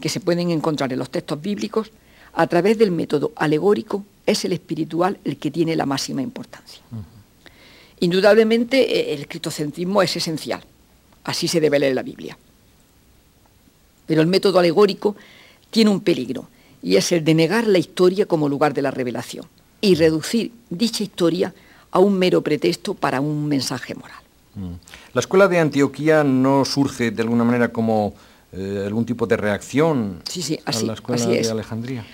que 0.00 0.08
se 0.08 0.20
pueden 0.20 0.50
encontrar 0.50 0.92
en 0.92 0.98
los 0.98 1.10
textos 1.10 1.40
bíblicos, 1.40 1.90
a 2.34 2.46
través 2.46 2.76
del 2.76 2.90
método 2.90 3.32
alegórico 3.36 4.04
es 4.26 4.44
el 4.44 4.52
espiritual 4.52 5.18
el 5.24 5.38
que 5.38 5.50
tiene 5.50 5.74
la 5.74 5.86
máxima 5.86 6.20
importancia. 6.20 6.82
Indudablemente 8.00 9.14
el 9.14 9.26
cristocentrismo 9.26 10.02
es 10.02 10.14
esencial, 10.16 10.62
así 11.24 11.48
se 11.48 11.60
debe 11.60 11.78
leer 11.78 11.94
la 11.94 12.02
Biblia. 12.02 12.36
Pero 14.04 14.20
el 14.20 14.26
método 14.26 14.58
alegórico 14.58 15.16
tiene 15.70 15.90
un 15.90 16.00
peligro, 16.00 16.48
y 16.86 16.96
es 16.96 17.10
el 17.10 17.24
de 17.24 17.34
negar 17.34 17.66
la 17.66 17.78
historia 17.78 18.26
como 18.26 18.48
lugar 18.48 18.72
de 18.72 18.80
la 18.80 18.92
revelación 18.92 19.44
y 19.80 19.96
reducir 19.96 20.52
dicha 20.70 21.02
historia 21.02 21.52
a 21.90 21.98
un 21.98 22.16
mero 22.16 22.42
pretexto 22.42 22.94
para 22.94 23.20
un 23.20 23.48
mensaje 23.48 23.96
moral. 23.96 24.22
Mm. 24.54 24.74
¿La 25.12 25.20
escuela 25.20 25.48
de 25.48 25.58
Antioquía 25.58 26.22
no 26.22 26.64
surge 26.64 27.10
de 27.10 27.22
alguna 27.22 27.42
manera 27.42 27.72
como 27.72 28.14
eh, 28.52 28.84
algún 28.86 29.04
tipo 29.04 29.26
de 29.26 29.36
reacción 29.36 30.22
sí, 30.30 30.42
sí, 30.42 30.60
así, 30.64 30.84
a 30.84 30.86
la 30.86 30.92
escuela 30.94 31.26
de 31.26 31.50
Alejandría? 31.50 32.06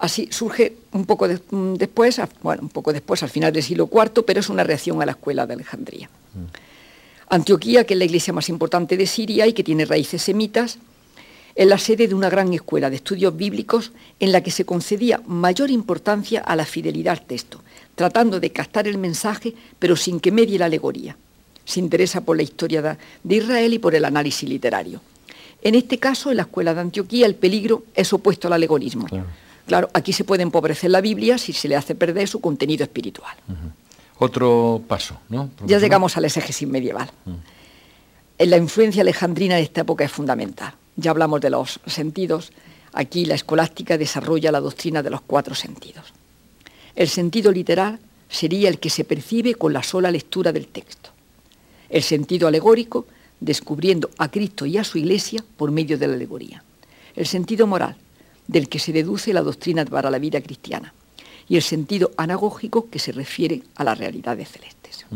Así 0.00 0.28
surge 0.32 0.76
un 0.90 1.06
poco 1.06 1.28
mm, 1.28 1.74
después, 1.74 2.20
bueno, 2.42 2.62
un 2.62 2.70
poco 2.70 2.92
después, 2.92 3.22
al 3.22 3.30
final 3.30 3.52
del 3.52 3.62
siglo 3.62 3.88
IV, 3.92 4.24
pero 4.26 4.40
es 4.40 4.48
una 4.48 4.64
reacción 4.64 5.00
a 5.00 5.06
la 5.06 5.12
escuela 5.12 5.46
de 5.46 5.54
Alejandría. 5.54 6.10
Mm. 6.34 6.46
Antioquía, 7.28 7.84
que 7.84 7.94
es 7.94 7.98
la 7.98 8.04
iglesia 8.04 8.32
más 8.32 8.48
importante 8.48 8.96
de 8.96 9.06
Siria 9.06 9.46
y 9.46 9.52
que 9.52 9.62
tiene 9.62 9.84
raíces 9.84 10.20
semitas, 10.22 10.80
es 11.56 11.66
la 11.66 11.78
sede 11.78 12.06
de 12.06 12.14
una 12.14 12.28
gran 12.28 12.52
escuela 12.52 12.90
de 12.90 12.96
estudios 12.96 13.34
bíblicos 13.34 13.92
en 14.20 14.30
la 14.30 14.42
que 14.42 14.50
se 14.50 14.66
concedía 14.66 15.22
mayor 15.26 15.70
importancia 15.70 16.40
a 16.42 16.54
la 16.54 16.66
fidelidad 16.66 17.18
al 17.18 17.26
texto, 17.26 17.62
tratando 17.94 18.38
de 18.38 18.52
captar 18.52 18.86
el 18.86 18.98
mensaje, 18.98 19.54
pero 19.78 19.96
sin 19.96 20.20
que 20.20 20.30
medie 20.30 20.58
la 20.58 20.66
alegoría. 20.66 21.16
Se 21.64 21.80
interesa 21.80 22.20
por 22.20 22.36
la 22.36 22.42
historia 22.42 22.98
de 23.24 23.34
Israel 23.34 23.72
y 23.72 23.78
por 23.78 23.94
el 23.94 24.04
análisis 24.04 24.46
literario. 24.46 25.00
En 25.62 25.74
este 25.74 25.98
caso, 25.98 26.30
en 26.30 26.36
la 26.36 26.42
escuela 26.42 26.74
de 26.74 26.80
Antioquía, 26.82 27.24
el 27.24 27.34
peligro 27.34 27.84
es 27.94 28.12
opuesto 28.12 28.48
al 28.48 28.52
alegorismo. 28.52 29.06
Claro. 29.66 29.88
aquí 29.94 30.12
se 30.12 30.22
puede 30.22 30.44
empobrecer 30.44 30.90
la 30.90 31.00
Biblia 31.00 31.38
si 31.38 31.52
se 31.52 31.66
le 31.66 31.74
hace 31.74 31.96
perder 31.96 32.28
su 32.28 32.40
contenido 32.40 32.84
espiritual. 32.84 33.34
Otro 34.18 34.82
paso, 34.86 35.18
¿no? 35.28 35.50
Ya 35.64 35.78
llegamos 35.78 36.16
al 36.16 36.26
exégesis 36.26 36.68
medieval. 36.68 37.10
En 38.38 38.50
la 38.50 38.58
influencia 38.58 39.00
alejandrina 39.00 39.56
de 39.56 39.62
esta 39.62 39.80
época 39.80 40.04
es 40.04 40.12
fundamental 40.12 40.74
ya 40.96 41.10
hablamos 41.10 41.40
de 41.40 41.50
los 41.50 41.80
sentidos, 41.86 42.52
aquí 42.92 43.24
la 43.24 43.34
escolástica 43.34 43.98
desarrolla 43.98 44.52
la 44.52 44.60
doctrina 44.60 45.02
de 45.02 45.10
los 45.10 45.20
cuatro 45.20 45.54
sentidos. 45.54 46.12
El 46.94 47.08
sentido 47.08 47.52
literal 47.52 47.98
sería 48.28 48.68
el 48.68 48.78
que 48.78 48.90
se 48.90 49.04
percibe 49.04 49.54
con 49.54 49.72
la 49.72 49.82
sola 49.82 50.10
lectura 50.10 50.52
del 50.52 50.68
texto. 50.68 51.10
El 51.88 52.02
sentido 52.02 52.48
alegórico, 52.48 53.06
descubriendo 53.38 54.10
a 54.18 54.30
Cristo 54.30 54.66
y 54.66 54.78
a 54.78 54.84
su 54.84 54.98
Iglesia 54.98 55.44
por 55.56 55.70
medio 55.70 55.98
de 55.98 56.08
la 56.08 56.14
alegoría. 56.14 56.64
El 57.14 57.26
sentido 57.26 57.66
moral, 57.66 57.96
del 58.46 58.68
que 58.68 58.78
se 58.78 58.92
deduce 58.92 59.32
la 59.32 59.42
doctrina 59.42 59.84
para 59.84 60.10
la 60.10 60.18
vida 60.18 60.40
cristiana. 60.40 60.94
Y 61.48 61.56
el 61.56 61.62
sentido 61.62 62.10
anagógico, 62.16 62.88
que 62.90 62.98
se 62.98 63.12
refiere 63.12 63.62
a 63.76 63.84
las 63.84 63.98
realidades 63.98 64.50
celestes. 64.50 65.06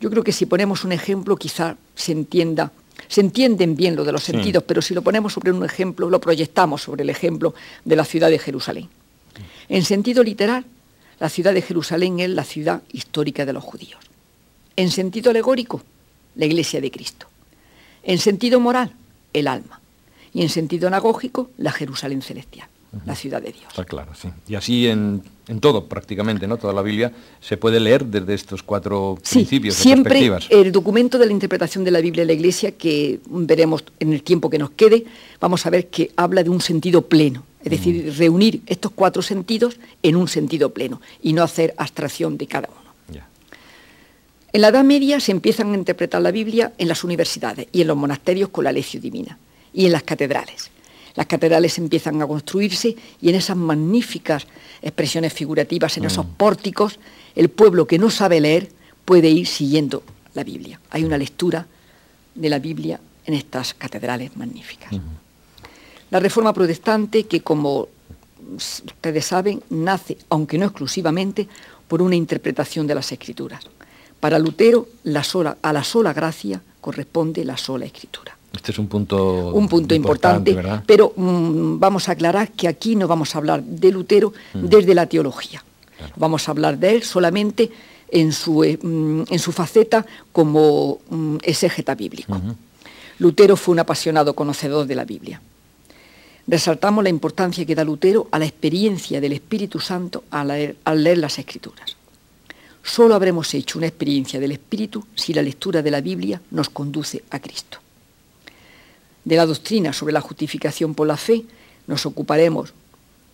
Yo 0.00 0.10
creo 0.10 0.22
que 0.22 0.32
si 0.32 0.46
ponemos 0.46 0.84
un 0.84 0.92
ejemplo, 0.92 1.36
quizá 1.36 1.76
se 1.94 2.12
entienda 2.12 2.72
se 3.06 3.20
entienden 3.20 3.76
bien 3.76 3.94
lo 3.96 4.04
de 4.04 4.12
los 4.12 4.24
sentidos, 4.24 4.64
pero 4.66 4.82
si 4.82 4.94
lo 4.94 5.02
ponemos 5.02 5.32
sobre 5.32 5.52
un 5.52 5.64
ejemplo, 5.64 6.10
lo 6.10 6.20
proyectamos 6.20 6.82
sobre 6.82 7.02
el 7.02 7.10
ejemplo 7.10 7.54
de 7.84 7.96
la 7.96 8.04
ciudad 8.04 8.30
de 8.30 8.38
Jerusalén. 8.38 8.88
En 9.68 9.84
sentido 9.84 10.22
literal, 10.22 10.64
la 11.20 11.28
ciudad 11.28 11.54
de 11.54 11.62
Jerusalén 11.62 12.20
es 12.20 12.30
la 12.30 12.44
ciudad 12.44 12.82
histórica 12.92 13.46
de 13.46 13.52
los 13.52 13.64
judíos. 13.64 14.00
En 14.76 14.90
sentido 14.90 15.30
alegórico, 15.30 15.82
la 16.36 16.46
iglesia 16.46 16.80
de 16.80 16.90
Cristo. 16.90 17.26
En 18.02 18.18
sentido 18.18 18.60
moral, 18.60 18.92
el 19.32 19.48
alma. 19.48 19.80
Y 20.32 20.42
en 20.42 20.48
sentido 20.48 20.88
anagógico, 20.88 21.50
la 21.56 21.72
Jerusalén 21.72 22.22
celestial 22.22 22.68
la 23.04 23.14
ciudad 23.14 23.42
de 23.42 23.52
Dios. 23.52 23.66
Está 23.68 23.84
claro, 23.84 24.14
sí. 24.14 24.28
Y 24.48 24.54
así 24.54 24.86
en, 24.86 25.22
todo, 25.60 25.86
prácticamente, 25.86 26.46
¿no? 26.46 26.56
Toda 26.56 26.72
la 26.72 26.82
Biblia 26.82 27.12
se 27.40 27.56
puede 27.56 27.80
leer 27.80 28.04
desde 28.06 28.34
estos 28.34 28.62
cuatro 28.62 29.18
sí, 29.22 29.40
principios. 29.40 29.74
Siempre 29.74 30.30
el 30.50 30.72
documento 30.72 31.18
de 31.18 31.26
la 31.26 31.32
interpretación 31.32 31.84
de 31.84 31.90
la 31.90 32.00
Biblia 32.00 32.22
en 32.22 32.28
la 32.28 32.34
Iglesia, 32.34 32.72
que 32.72 33.20
veremos 33.26 33.84
en 34.00 34.12
el 34.12 34.22
tiempo 34.22 34.48
que 34.48 34.58
nos 34.58 34.70
quede, 34.70 35.04
vamos 35.40 35.66
a 35.66 35.70
ver 35.70 35.88
que 35.88 36.10
habla 36.16 36.42
de 36.42 36.50
un 36.50 36.60
sentido 36.60 37.02
pleno. 37.02 37.44
Es 37.62 37.70
decir, 37.70 38.06
mm. 38.06 38.18
reunir 38.18 38.62
estos 38.66 38.92
cuatro 38.92 39.20
sentidos 39.20 39.78
en 40.02 40.16
un 40.16 40.28
sentido 40.28 40.72
pleno 40.72 41.00
y 41.22 41.32
no 41.32 41.42
hacer 41.42 41.74
abstracción 41.76 42.38
de 42.38 42.46
cada 42.46 42.68
uno. 42.68 42.88
En 44.50 44.62
la 44.62 44.68
Edad 44.68 44.82
Media 44.82 45.20
se 45.20 45.30
empiezan 45.30 45.72
a 45.72 45.76
interpretar 45.76 46.22
la 46.22 46.30
Biblia 46.30 46.72
en 46.78 46.88
las 46.88 47.04
universidades 47.04 47.68
y 47.70 47.82
en 47.82 47.86
los 47.86 47.98
monasterios 47.98 48.48
con 48.48 48.64
la 48.64 48.72
lección 48.72 49.02
divina 49.02 49.38
y 49.74 49.84
en 49.84 49.92
las 49.92 50.04
catedrales. 50.04 50.70
Las 51.18 51.26
catedrales 51.26 51.76
empiezan 51.78 52.22
a 52.22 52.28
construirse 52.28 52.94
y 53.20 53.28
en 53.28 53.34
esas 53.34 53.56
magníficas 53.56 54.46
expresiones 54.80 55.32
figurativas, 55.32 55.96
en 55.96 56.04
esos 56.04 56.24
mm. 56.24 56.30
pórticos, 56.36 57.00
el 57.34 57.48
pueblo 57.48 57.88
que 57.88 57.98
no 57.98 58.08
sabe 58.08 58.40
leer 58.40 58.70
puede 59.04 59.28
ir 59.28 59.48
siguiendo 59.48 60.04
la 60.34 60.44
Biblia. 60.44 60.78
Hay 60.90 61.02
una 61.02 61.18
lectura 61.18 61.66
de 62.36 62.48
la 62.48 62.60
Biblia 62.60 63.00
en 63.26 63.34
estas 63.34 63.74
catedrales 63.74 64.36
magníficas. 64.36 64.92
La 66.12 66.20
reforma 66.20 66.52
protestante, 66.52 67.24
que 67.24 67.40
como 67.40 67.88
ustedes 68.54 69.24
saben, 69.26 69.60
nace, 69.70 70.18
aunque 70.28 70.56
no 70.56 70.66
exclusivamente, 70.66 71.48
por 71.88 72.00
una 72.00 72.14
interpretación 72.14 72.86
de 72.86 72.94
las 72.94 73.10
escrituras. 73.10 73.64
Para 74.20 74.38
Lutero, 74.38 74.86
a 75.04 75.72
la 75.72 75.82
sola 75.82 76.12
gracia 76.12 76.62
corresponde 76.80 77.44
la 77.44 77.56
sola 77.56 77.86
escritura. 77.86 78.37
Este 78.58 78.72
es 78.72 78.78
un 78.80 78.88
punto, 78.88 79.52
un 79.54 79.68
punto 79.68 79.94
importante, 79.94 80.58
pero 80.84 81.12
mm, 81.14 81.78
vamos 81.78 82.08
a 82.08 82.12
aclarar 82.12 82.50
que 82.50 82.66
aquí 82.66 82.96
no 82.96 83.06
vamos 83.06 83.32
a 83.32 83.38
hablar 83.38 83.62
de 83.62 83.92
Lutero 83.92 84.32
mm. 84.52 84.64
desde 84.64 84.96
la 84.96 85.06
teología. 85.06 85.62
Vamos 86.16 86.48
a 86.48 86.50
hablar 86.50 86.76
de 86.76 86.96
él 86.96 87.04
solamente 87.04 87.70
en 88.10 88.32
su, 88.32 88.64
eh, 88.64 88.76
mm, 88.82 89.22
en 89.30 89.38
su 89.38 89.52
faceta 89.52 90.04
como 90.32 90.98
exégeta 91.42 91.94
bíblico. 91.94 92.40
Lutero 93.20 93.56
fue 93.56 93.74
un 93.74 93.78
apasionado 93.78 94.34
conocedor 94.34 94.88
de 94.88 94.94
la 94.96 95.04
Biblia. 95.04 95.40
Resaltamos 96.48 97.04
la 97.04 97.10
importancia 97.10 97.64
que 97.64 97.76
da 97.76 97.84
Lutero 97.84 98.26
a 98.32 98.40
la 98.40 98.46
experiencia 98.46 99.20
del 99.20 99.34
Espíritu 99.34 99.78
Santo 99.78 100.24
al 100.32 100.48
leer, 100.48 100.76
al 100.84 101.04
leer 101.04 101.18
las 101.18 101.38
Escrituras. 101.38 101.96
Solo 102.82 103.14
habremos 103.14 103.54
hecho 103.54 103.78
una 103.78 103.86
experiencia 103.86 104.40
del 104.40 104.50
Espíritu 104.50 105.06
si 105.14 105.32
la 105.32 105.42
lectura 105.42 105.80
de 105.80 105.92
la 105.92 106.00
Biblia 106.00 106.40
nos 106.50 106.70
conduce 106.70 107.22
a 107.30 107.38
Cristo 107.38 107.78
de 109.28 109.36
la 109.36 109.44
doctrina 109.44 109.92
sobre 109.92 110.14
la 110.14 110.22
justificación 110.22 110.94
por 110.94 111.06
la 111.06 111.18
fe, 111.18 111.44
nos 111.86 112.06
ocuparemos 112.06 112.72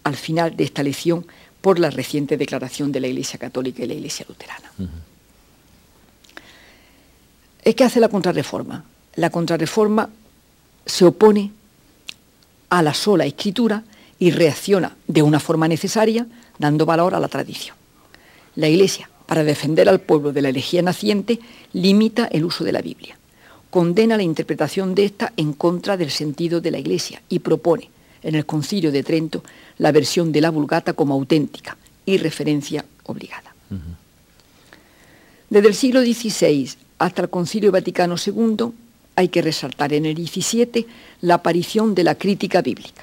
al 0.02 0.16
final 0.16 0.56
de 0.56 0.64
esta 0.64 0.82
lección 0.82 1.24
por 1.60 1.78
la 1.78 1.88
reciente 1.88 2.36
declaración 2.36 2.90
de 2.90 2.98
la 2.98 3.06
Iglesia 3.06 3.38
Católica 3.38 3.84
y 3.84 3.86
la 3.86 3.94
Iglesia 3.94 4.26
Luterana. 4.28 4.72
Es 7.62 7.74
que 7.76 7.84
hace 7.84 8.00
la 8.00 8.08
contrarreforma. 8.08 8.84
La 9.14 9.30
contrarreforma 9.30 10.10
se 10.84 11.04
opone 11.04 11.52
a 12.70 12.82
la 12.82 12.92
sola 12.92 13.24
escritura 13.24 13.84
y 14.18 14.32
reacciona 14.32 14.96
de 15.06 15.22
una 15.22 15.38
forma 15.38 15.68
necesaria, 15.68 16.26
dando 16.58 16.86
valor 16.86 17.14
a 17.14 17.20
la 17.20 17.28
tradición. 17.28 17.76
La 18.56 18.66
Iglesia, 18.66 19.08
para 19.26 19.44
defender 19.44 19.88
al 19.88 20.00
pueblo 20.00 20.32
de 20.32 20.42
la 20.42 20.48
herejía 20.48 20.82
naciente, 20.82 21.38
limita 21.72 22.26
el 22.26 22.44
uso 22.44 22.64
de 22.64 22.72
la 22.72 22.82
Biblia 22.82 23.16
condena 23.74 24.16
la 24.16 24.22
interpretación 24.22 24.94
de 24.94 25.04
esta 25.04 25.32
en 25.36 25.52
contra 25.52 25.96
del 25.96 26.12
sentido 26.12 26.60
de 26.60 26.70
la 26.70 26.78
Iglesia 26.78 27.20
y 27.28 27.40
propone 27.40 27.90
en 28.22 28.36
el 28.36 28.46
Concilio 28.46 28.92
de 28.92 29.02
Trento 29.02 29.42
la 29.78 29.90
versión 29.90 30.30
de 30.30 30.40
la 30.40 30.50
Vulgata 30.50 30.92
como 30.92 31.14
auténtica 31.14 31.76
y 32.06 32.18
referencia 32.18 32.84
obligada. 33.02 33.52
Desde 35.50 35.66
el 35.66 35.74
siglo 35.74 36.02
XVI 36.02 36.70
hasta 37.00 37.22
el 37.22 37.30
Concilio 37.30 37.72
Vaticano 37.72 38.14
II 38.14 38.66
hay 39.16 39.26
que 39.26 39.42
resaltar 39.42 39.92
en 39.92 40.06
el 40.06 40.24
XVII 40.24 40.86
la 41.22 41.34
aparición 41.34 41.96
de 41.96 42.04
la 42.04 42.14
crítica 42.14 42.62
bíblica. 42.62 43.02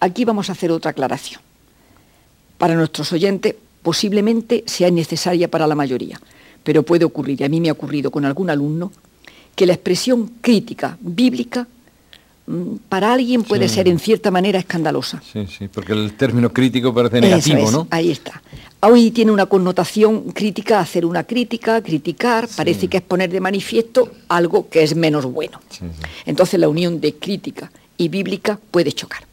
Aquí 0.00 0.24
vamos 0.24 0.48
a 0.48 0.52
hacer 0.52 0.72
otra 0.72 0.92
aclaración. 0.92 1.42
Para 2.56 2.74
nuestros 2.74 3.12
oyentes 3.12 3.54
posiblemente 3.82 4.64
sea 4.66 4.90
necesaria 4.90 5.50
para 5.50 5.66
la 5.66 5.74
mayoría, 5.74 6.18
pero 6.64 6.82
puede 6.82 7.04
ocurrir, 7.04 7.38
y 7.42 7.44
a 7.44 7.50
mí 7.50 7.60
me 7.60 7.68
ha 7.68 7.72
ocurrido 7.72 8.10
con 8.10 8.24
algún 8.24 8.48
alumno, 8.48 8.90
que 9.60 9.66
la 9.66 9.74
expresión 9.74 10.30
crítica 10.40 10.96
bíblica 11.02 11.68
mm, 12.46 12.76
para 12.88 13.12
alguien 13.12 13.42
puede 13.42 13.68
ser 13.68 13.88
en 13.88 13.98
cierta 13.98 14.30
manera 14.30 14.58
escandalosa. 14.58 15.22
Sí, 15.30 15.46
sí, 15.46 15.68
porque 15.68 15.92
el 15.92 16.14
término 16.14 16.50
crítico 16.50 16.94
parece 16.94 17.20
negativo, 17.20 17.70
¿no? 17.70 17.86
Ahí 17.90 18.10
está. 18.10 18.42
Hoy 18.80 19.10
tiene 19.10 19.32
una 19.32 19.44
connotación 19.44 20.32
crítica, 20.32 20.80
hacer 20.80 21.04
una 21.04 21.24
crítica, 21.24 21.82
criticar, 21.82 22.48
parece 22.56 22.88
que 22.88 22.96
es 22.96 23.02
poner 23.02 23.28
de 23.28 23.38
manifiesto 23.40 24.10
algo 24.28 24.70
que 24.70 24.82
es 24.82 24.96
menos 24.96 25.26
bueno. 25.26 25.60
Entonces 26.24 26.58
la 26.58 26.70
unión 26.70 26.98
de 27.02 27.16
crítica 27.16 27.70
y 27.98 28.08
bíblica 28.08 28.58
puede 28.70 28.92
chocar. 28.92 29.24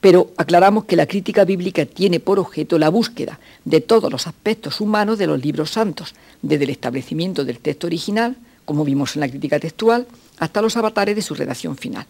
Pero 0.00 0.32
aclaramos 0.36 0.86
que 0.86 0.96
la 0.96 1.06
crítica 1.06 1.44
bíblica 1.44 1.86
tiene 1.86 2.18
por 2.18 2.40
objeto 2.40 2.80
la 2.80 2.88
búsqueda 2.88 3.38
de 3.64 3.80
todos 3.80 4.10
los 4.10 4.26
aspectos 4.26 4.80
humanos 4.80 5.18
de 5.18 5.28
los 5.28 5.40
libros 5.40 5.70
santos, 5.70 6.16
desde 6.42 6.64
el 6.64 6.70
establecimiento 6.70 7.44
del 7.44 7.60
texto 7.60 7.86
original, 7.86 8.34
como 8.66 8.84
vimos 8.84 9.16
en 9.16 9.20
la 9.20 9.28
crítica 9.28 9.58
textual, 9.58 10.06
hasta 10.38 10.60
los 10.60 10.76
avatares 10.76 11.16
de 11.16 11.22
su 11.22 11.34
redacción 11.34 11.76
final. 11.76 12.06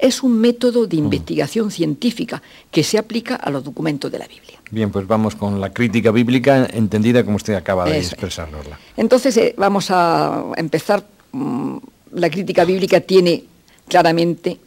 Es 0.00 0.22
un 0.22 0.40
método 0.40 0.86
de 0.86 0.96
mm. 0.96 1.04
investigación 1.04 1.70
científica 1.70 2.42
que 2.70 2.82
se 2.82 2.98
aplica 2.98 3.36
a 3.36 3.50
los 3.50 3.62
documentos 3.62 4.10
de 4.10 4.18
la 4.18 4.26
Biblia. 4.26 4.58
Bien, 4.70 4.90
pues 4.90 5.06
vamos 5.06 5.36
con 5.36 5.60
la 5.60 5.72
crítica 5.72 6.10
bíblica 6.10 6.66
entendida 6.72 7.24
como 7.24 7.36
usted 7.36 7.54
acaba 7.54 7.84
de 7.84 7.98
expresarnosla. 7.98 8.78
Entonces 8.96 9.36
eh, 9.36 9.54
vamos 9.56 9.90
a 9.90 10.46
empezar. 10.56 11.06
Mm, 11.30 11.76
la 12.14 12.30
crítica 12.30 12.64
bíblica 12.64 13.00
tiene 13.00 13.44
claramente 13.86 14.58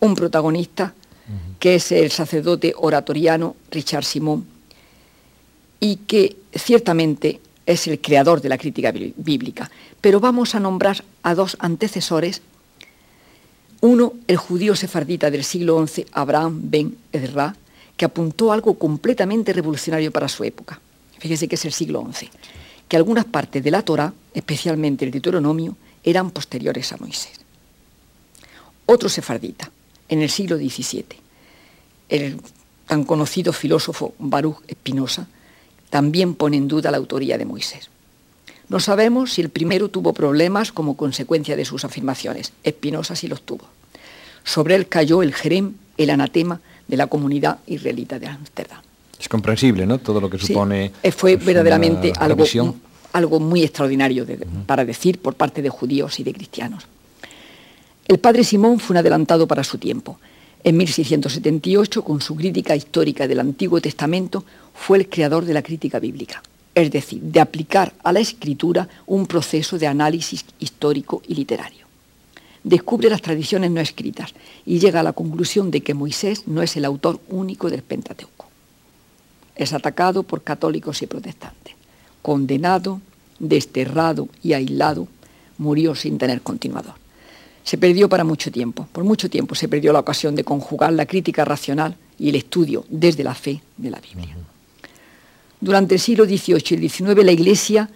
un 0.00 0.14
protagonista, 0.14 0.94
que 1.58 1.74
es 1.76 1.90
el 1.90 2.10
sacerdote 2.10 2.72
oratoriano 2.76 3.56
Richard 3.70 4.04
Simón, 4.04 4.46
y 5.80 5.96
que 5.96 6.36
ciertamente 6.54 7.40
es 7.68 7.86
el 7.86 8.00
creador 8.00 8.40
de 8.40 8.48
la 8.48 8.56
crítica 8.56 8.90
bíblica, 8.92 9.70
pero 10.00 10.20
vamos 10.20 10.54
a 10.54 10.60
nombrar 10.60 11.04
a 11.22 11.34
dos 11.34 11.58
antecesores. 11.60 12.40
Uno, 13.82 14.14
el 14.26 14.38
judío 14.38 14.74
sefardita 14.74 15.30
del 15.30 15.44
siglo 15.44 15.86
XI, 15.86 16.06
Abraham 16.12 16.60
ben 16.64 16.96
Ezra, 17.12 17.54
que 17.94 18.06
apuntó 18.06 18.52
algo 18.52 18.78
completamente 18.78 19.52
revolucionario 19.52 20.10
para 20.10 20.28
su 20.28 20.44
época. 20.44 20.80
Fíjese 21.18 21.46
que 21.46 21.56
es 21.56 21.64
el 21.66 21.74
siglo 21.74 22.08
XI, 22.10 22.30
que 22.88 22.96
algunas 22.96 23.26
partes 23.26 23.62
de 23.62 23.70
la 23.70 23.82
Torá, 23.82 24.14
especialmente 24.32 25.04
el 25.04 25.10
Deuteronomio, 25.10 25.76
eran 26.02 26.30
posteriores 26.30 26.90
a 26.94 26.96
Moisés. 26.96 27.38
Otro 28.86 29.10
sefardita, 29.10 29.70
en 30.08 30.22
el 30.22 30.30
siglo 30.30 30.56
XVII, 30.56 31.04
el 32.08 32.40
tan 32.86 33.04
conocido 33.04 33.52
filósofo 33.52 34.14
Baruch 34.18 34.62
Espinosa, 34.66 35.28
también 35.90 36.34
pone 36.34 36.56
en 36.56 36.68
duda 36.68 36.90
la 36.90 36.96
autoría 36.98 37.38
de 37.38 37.44
Moisés. 37.44 37.90
No 38.68 38.80
sabemos 38.80 39.32
si 39.32 39.40
el 39.40 39.48
primero 39.48 39.88
tuvo 39.88 40.12
problemas 40.12 40.72
como 40.72 40.96
consecuencia 40.96 41.56
de 41.56 41.64
sus 41.64 41.84
afirmaciones. 41.84 42.52
Espinosa 42.62 43.16
sí 43.16 43.26
los 43.26 43.42
tuvo. 43.42 43.64
Sobre 44.44 44.74
él 44.74 44.88
cayó 44.88 45.22
el 45.22 45.34
jerem, 45.34 45.74
el 45.96 46.10
anatema 46.10 46.60
de 46.86 46.96
la 46.96 47.06
comunidad 47.06 47.58
israelita 47.66 48.18
de 48.18 48.26
Ámsterdam. 48.26 48.82
Es 49.18 49.28
comprensible, 49.28 49.86
¿no? 49.86 49.98
Todo 49.98 50.20
lo 50.20 50.30
que 50.30 50.38
supone. 50.38 50.92
Eh, 51.02 51.12
fue 51.12 51.36
verdaderamente 51.36 52.12
algo, 52.18 52.44
algo, 53.12 53.40
muy 53.40 53.64
extraordinario 53.64 54.26
para 54.66 54.84
decir 54.84 55.18
por 55.18 55.34
parte 55.34 55.60
de 55.60 55.70
judíos 55.70 56.20
y 56.20 56.24
de 56.24 56.32
cristianos. 56.32 56.84
El 58.06 58.18
padre 58.18 58.44
Simón 58.44 58.78
fue 58.78 58.94
un 58.94 58.98
adelantado 58.98 59.46
para 59.46 59.64
su 59.64 59.78
tiempo. 59.78 60.18
En 60.64 60.76
1678, 60.76 62.02
con 62.02 62.20
su 62.20 62.34
crítica 62.34 62.74
histórica 62.74 63.28
del 63.28 63.40
Antiguo 63.40 63.80
Testamento, 63.80 64.44
fue 64.74 64.98
el 64.98 65.08
creador 65.08 65.44
de 65.44 65.54
la 65.54 65.62
crítica 65.62 66.00
bíblica, 66.00 66.42
es 66.74 66.90
decir, 66.90 67.20
de 67.22 67.40
aplicar 67.40 67.94
a 68.02 68.12
la 68.12 68.20
escritura 68.20 68.88
un 69.06 69.26
proceso 69.26 69.78
de 69.78 69.86
análisis 69.86 70.44
histórico 70.58 71.22
y 71.28 71.34
literario. 71.34 71.86
Descubre 72.64 73.08
las 73.08 73.22
tradiciones 73.22 73.70
no 73.70 73.80
escritas 73.80 74.34
y 74.66 74.80
llega 74.80 75.00
a 75.00 75.04
la 75.04 75.12
conclusión 75.12 75.70
de 75.70 75.80
que 75.80 75.94
Moisés 75.94 76.48
no 76.48 76.60
es 76.60 76.76
el 76.76 76.84
autor 76.84 77.20
único 77.28 77.70
del 77.70 77.82
Pentateuco. 77.82 78.46
Es 79.54 79.72
atacado 79.72 80.24
por 80.24 80.42
católicos 80.42 81.02
y 81.02 81.06
protestantes. 81.06 81.74
Condenado, 82.20 83.00
desterrado 83.38 84.28
y 84.42 84.54
aislado, 84.54 85.06
murió 85.56 85.94
sin 85.94 86.18
tener 86.18 86.42
continuador 86.42 86.94
se 87.68 87.76
perdió 87.76 88.08
para 88.08 88.24
mucho 88.24 88.50
tiempo. 88.50 88.88
Por 88.90 89.04
mucho 89.04 89.28
tiempo 89.28 89.54
se 89.54 89.68
perdió 89.68 89.92
la 89.92 89.98
ocasión 89.98 90.34
de 90.34 90.42
conjugar 90.42 90.90
la 90.94 91.04
crítica 91.04 91.44
racional 91.44 91.98
y 92.18 92.30
el 92.30 92.36
estudio 92.36 92.86
desde 92.88 93.22
la 93.22 93.34
fe 93.34 93.60
de 93.76 93.90
la 93.90 94.00
Biblia. 94.00 94.38
Durante 95.60 95.96
el 95.96 96.00
siglo 96.00 96.24
XVIII 96.24 96.82
y 96.82 96.88
XIX 96.88 97.22
la 97.22 97.32
Iglesia 97.32 97.90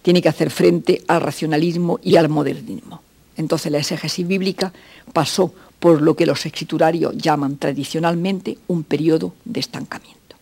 tiene 0.00 0.22
que 0.22 0.28
hacer 0.28 0.48
frente 0.52 1.02
al 1.08 1.22
racionalismo 1.22 1.98
y 2.04 2.14
al 2.14 2.28
modernismo. 2.28 3.02
Entonces 3.36 3.72
la 3.72 3.78
exégesis 3.78 4.24
bíblica 4.24 4.72
pasó 5.12 5.52
por 5.80 6.02
lo 6.02 6.14
que 6.14 6.24
los 6.24 6.46
escriturarios 6.46 7.16
llaman 7.16 7.56
tradicionalmente 7.56 8.58
un 8.68 8.84
periodo 8.84 9.34
de 9.44 9.58
estancamiento. 9.58 10.36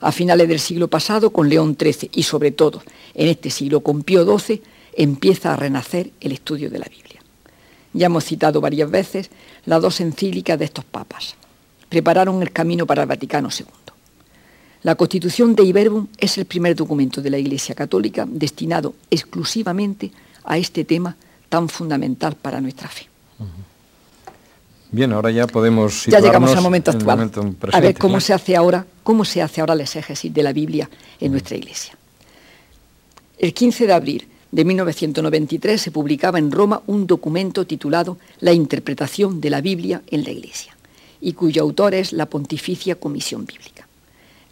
A 0.00 0.12
finales 0.12 0.46
del 0.46 0.60
siglo 0.60 0.86
pasado, 0.86 1.30
con 1.30 1.48
León 1.48 1.76
XIII 1.76 2.08
y 2.14 2.22
sobre 2.22 2.52
todo 2.52 2.84
en 3.14 3.26
este 3.26 3.50
siglo 3.50 3.80
con 3.80 4.04
Pío 4.04 4.38
XII, 4.38 4.62
empieza 4.92 5.52
a 5.52 5.56
renacer 5.56 6.12
el 6.20 6.30
estudio 6.30 6.70
de 6.70 6.78
la 6.78 6.86
Biblia. 6.86 7.19
Ya 7.92 8.06
hemos 8.06 8.24
citado 8.24 8.60
varias 8.60 8.90
veces 8.90 9.30
las 9.66 9.82
dos 9.82 10.00
encíclicas 10.00 10.58
de 10.58 10.64
estos 10.64 10.84
papas. 10.84 11.34
Prepararon 11.88 12.40
el 12.42 12.52
camino 12.52 12.86
para 12.86 13.02
el 13.02 13.08
Vaticano 13.08 13.48
II. 13.56 13.66
La 14.82 14.94
Constitución 14.94 15.54
de 15.54 15.64
Iberbum 15.64 16.06
es 16.16 16.38
el 16.38 16.46
primer 16.46 16.74
documento 16.74 17.20
de 17.20 17.30
la 17.30 17.38
Iglesia 17.38 17.74
Católica 17.74 18.26
destinado 18.26 18.94
exclusivamente 19.10 20.10
a 20.44 20.56
este 20.56 20.84
tema 20.84 21.16
tan 21.48 21.68
fundamental 21.68 22.36
para 22.36 22.60
nuestra 22.60 22.88
fe. 22.88 23.06
Bien, 24.92 25.12
ahora 25.12 25.30
ya 25.30 25.46
podemos 25.46 26.06
ya 26.06 26.18
llegamos 26.18 26.56
al 26.56 26.62
momento 26.62 26.90
actual. 26.90 27.30
a 27.72 27.80
ver 27.80 27.96
cómo 27.96 28.20
se 28.20 28.32
hace 28.32 28.56
ahora, 28.56 28.86
cómo 29.02 29.24
se 29.24 29.42
hace 29.42 29.60
ahora 29.60 29.74
el 29.74 29.82
exégesis 29.82 30.32
de 30.32 30.42
la 30.42 30.52
Biblia 30.52 30.88
en 31.20 31.32
nuestra 31.32 31.56
Iglesia. 31.56 31.96
El 33.38 33.54
15 33.54 33.86
de 33.86 33.92
abril 33.92 34.28
de 34.52 34.64
1993 34.64 35.80
se 35.80 35.90
publicaba 35.90 36.38
en 36.38 36.50
Roma 36.50 36.82
un 36.86 37.06
documento 37.06 37.66
titulado 37.66 38.18
La 38.40 38.52
interpretación 38.52 39.40
de 39.40 39.50
la 39.50 39.60
Biblia 39.60 40.02
en 40.08 40.24
la 40.24 40.30
Iglesia 40.30 40.76
y 41.20 41.34
cuyo 41.34 41.62
autor 41.62 41.94
es 41.94 42.12
la 42.12 42.26
Pontificia 42.26 42.96
Comisión 42.96 43.46
Bíblica. 43.46 43.86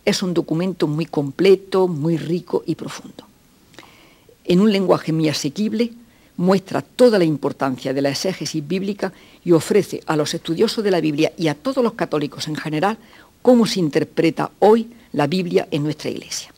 Es 0.05 0.23
un 0.23 0.35
documento 0.35 0.87
muy 0.87 1.07
completo, 1.07 1.89
muy 1.89 2.17
rico 2.17 2.63
y 2.67 2.75
profundo. 2.75 3.25
En 4.45 4.61
un 4.61 4.71
lenguaje 4.71 5.13
muy 5.13 5.29
asequible, 5.29 5.93
muestra 6.37 6.83
toda 6.83 7.19
la 7.19 7.25
importancia 7.25 7.93
de 7.93 8.03
la 8.03 8.11
exégesis 8.11 8.67
bíblica 8.67 9.13
y 9.45 9.53
ofrece 9.53 10.01
a 10.07 10.17
los 10.17 10.33
estudiosos 10.33 10.85
de 10.85 10.91
la 10.91 11.01
Biblia 11.01 11.33
y 11.37 11.49
a 11.49 11.55
todos 11.55 11.83
los 11.83 11.95
católicos 11.95 12.47
en 12.47 12.55
general 12.55 12.99
cómo 13.43 13.67
se 13.67 13.81
interpreta 13.81 14.53
hoy 14.61 14.91
la 15.13 15.27
Biblia 15.27 15.67
en 15.71 15.83
nuestra 15.83 16.11
Iglesia. 16.11 16.53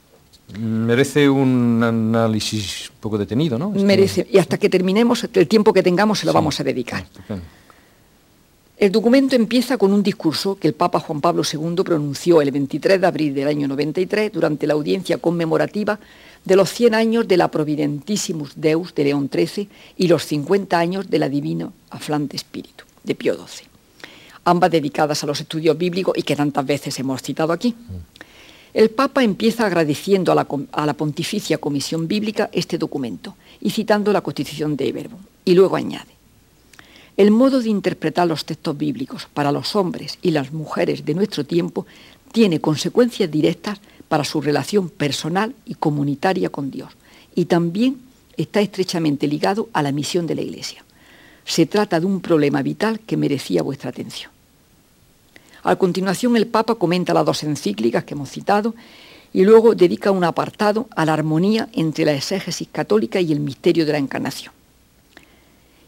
Merece 0.58 1.28
un 1.28 1.82
análisis 1.82 2.90
un 2.90 2.96
poco 3.00 3.18
detenido, 3.18 3.58
¿no? 3.58 3.70
Merece, 3.70 4.26
y 4.30 4.38
hasta 4.38 4.58
que 4.58 4.68
terminemos, 4.68 5.26
el 5.32 5.46
tiempo 5.46 5.72
que 5.72 5.82
tengamos 5.82 6.18
se 6.18 6.26
lo 6.26 6.32
vamos 6.32 6.58
a 6.60 6.64
dedicar. 6.64 7.06
El 8.80 8.90
documento 8.90 9.36
empieza 9.36 9.76
con 9.76 9.92
un 9.92 10.02
discurso 10.02 10.58
que 10.58 10.66
el 10.66 10.72
Papa 10.72 11.00
Juan 11.00 11.20
Pablo 11.20 11.42
II 11.44 11.82
pronunció 11.84 12.40
el 12.40 12.50
23 12.50 12.98
de 12.98 13.06
abril 13.06 13.34
del 13.34 13.46
año 13.46 13.68
93 13.68 14.32
durante 14.32 14.66
la 14.66 14.72
audiencia 14.72 15.18
conmemorativa 15.18 16.00
de 16.46 16.56
los 16.56 16.70
100 16.70 16.94
años 16.94 17.28
de 17.28 17.36
la 17.36 17.50
Providentissimus 17.50 18.52
Deus 18.56 18.94
de 18.94 19.04
León 19.04 19.28
XIII 19.30 19.68
y 19.98 20.08
los 20.08 20.24
50 20.24 20.78
años 20.78 21.10
de 21.10 21.18
la 21.18 21.28
Divino 21.28 21.74
Aflante 21.90 22.36
Espíritu 22.36 22.84
de 23.04 23.14
Pío 23.14 23.34
XII, 23.34 23.66
ambas 24.44 24.70
dedicadas 24.70 25.22
a 25.22 25.26
los 25.26 25.38
estudios 25.38 25.76
bíblicos 25.76 26.16
y 26.16 26.22
que 26.22 26.34
tantas 26.34 26.64
veces 26.64 26.98
hemos 26.98 27.20
citado 27.22 27.52
aquí. 27.52 27.74
Mm. 27.76 28.09
El 28.72 28.90
Papa 28.90 29.24
empieza 29.24 29.66
agradeciendo 29.66 30.30
a 30.30 30.86
la, 30.86 30.94
Pontificia 30.94 31.58
Comisión 31.58 32.06
Bíblica 32.06 32.50
este 32.52 32.78
documento 32.78 33.36
y 33.60 33.70
citando 33.70 34.12
la 34.12 34.20
Constitución 34.20 34.76
de 34.76 34.86
Iberbum. 34.86 35.18
Y 35.44 35.54
luego 35.54 35.74
añade, 35.74 36.12
el 37.16 37.32
modo 37.32 37.60
de 37.60 37.68
interpretar 37.68 38.28
los 38.28 38.44
textos 38.44 38.78
bíblicos 38.78 39.26
para 39.34 39.50
los 39.50 39.74
hombres 39.74 40.18
y 40.22 40.30
las 40.30 40.52
mujeres 40.52 41.04
de 41.04 41.14
nuestro 41.14 41.44
tiempo 41.44 41.84
tiene 42.30 42.60
consecuencias 42.60 43.28
directas 43.28 43.80
para 44.08 44.24
su 44.24 44.40
relación 44.40 44.88
personal 44.88 45.54
y 45.66 45.74
comunitaria 45.74 46.50
con 46.50 46.70
Dios 46.70 46.92
y 47.34 47.46
también 47.46 47.98
está 48.36 48.60
estrechamente 48.60 49.26
ligado 49.26 49.68
a 49.72 49.82
la 49.82 49.92
misión 49.92 50.26
de 50.26 50.36
la 50.36 50.42
Iglesia. 50.42 50.84
Se 51.44 51.66
trata 51.66 51.98
de 51.98 52.06
un 52.06 52.20
problema 52.20 52.62
vital 52.62 53.00
que 53.00 53.16
merecía 53.16 53.62
vuestra 53.62 53.90
atención. 53.90 54.30
A 55.62 55.76
continuación, 55.76 56.36
el 56.36 56.46
Papa 56.46 56.74
comenta 56.74 57.14
las 57.14 57.26
dos 57.26 57.42
encíclicas 57.42 58.04
que 58.04 58.14
hemos 58.14 58.30
citado 58.30 58.74
y 59.32 59.44
luego 59.44 59.74
dedica 59.74 60.10
un 60.10 60.24
apartado 60.24 60.88
a 60.96 61.04
la 61.04 61.14
armonía 61.14 61.68
entre 61.72 62.04
la 62.04 62.14
exégesis 62.14 62.68
católica 62.70 63.20
y 63.20 63.32
el 63.32 63.40
misterio 63.40 63.86
de 63.86 63.92
la 63.92 63.98
encarnación. 63.98 64.52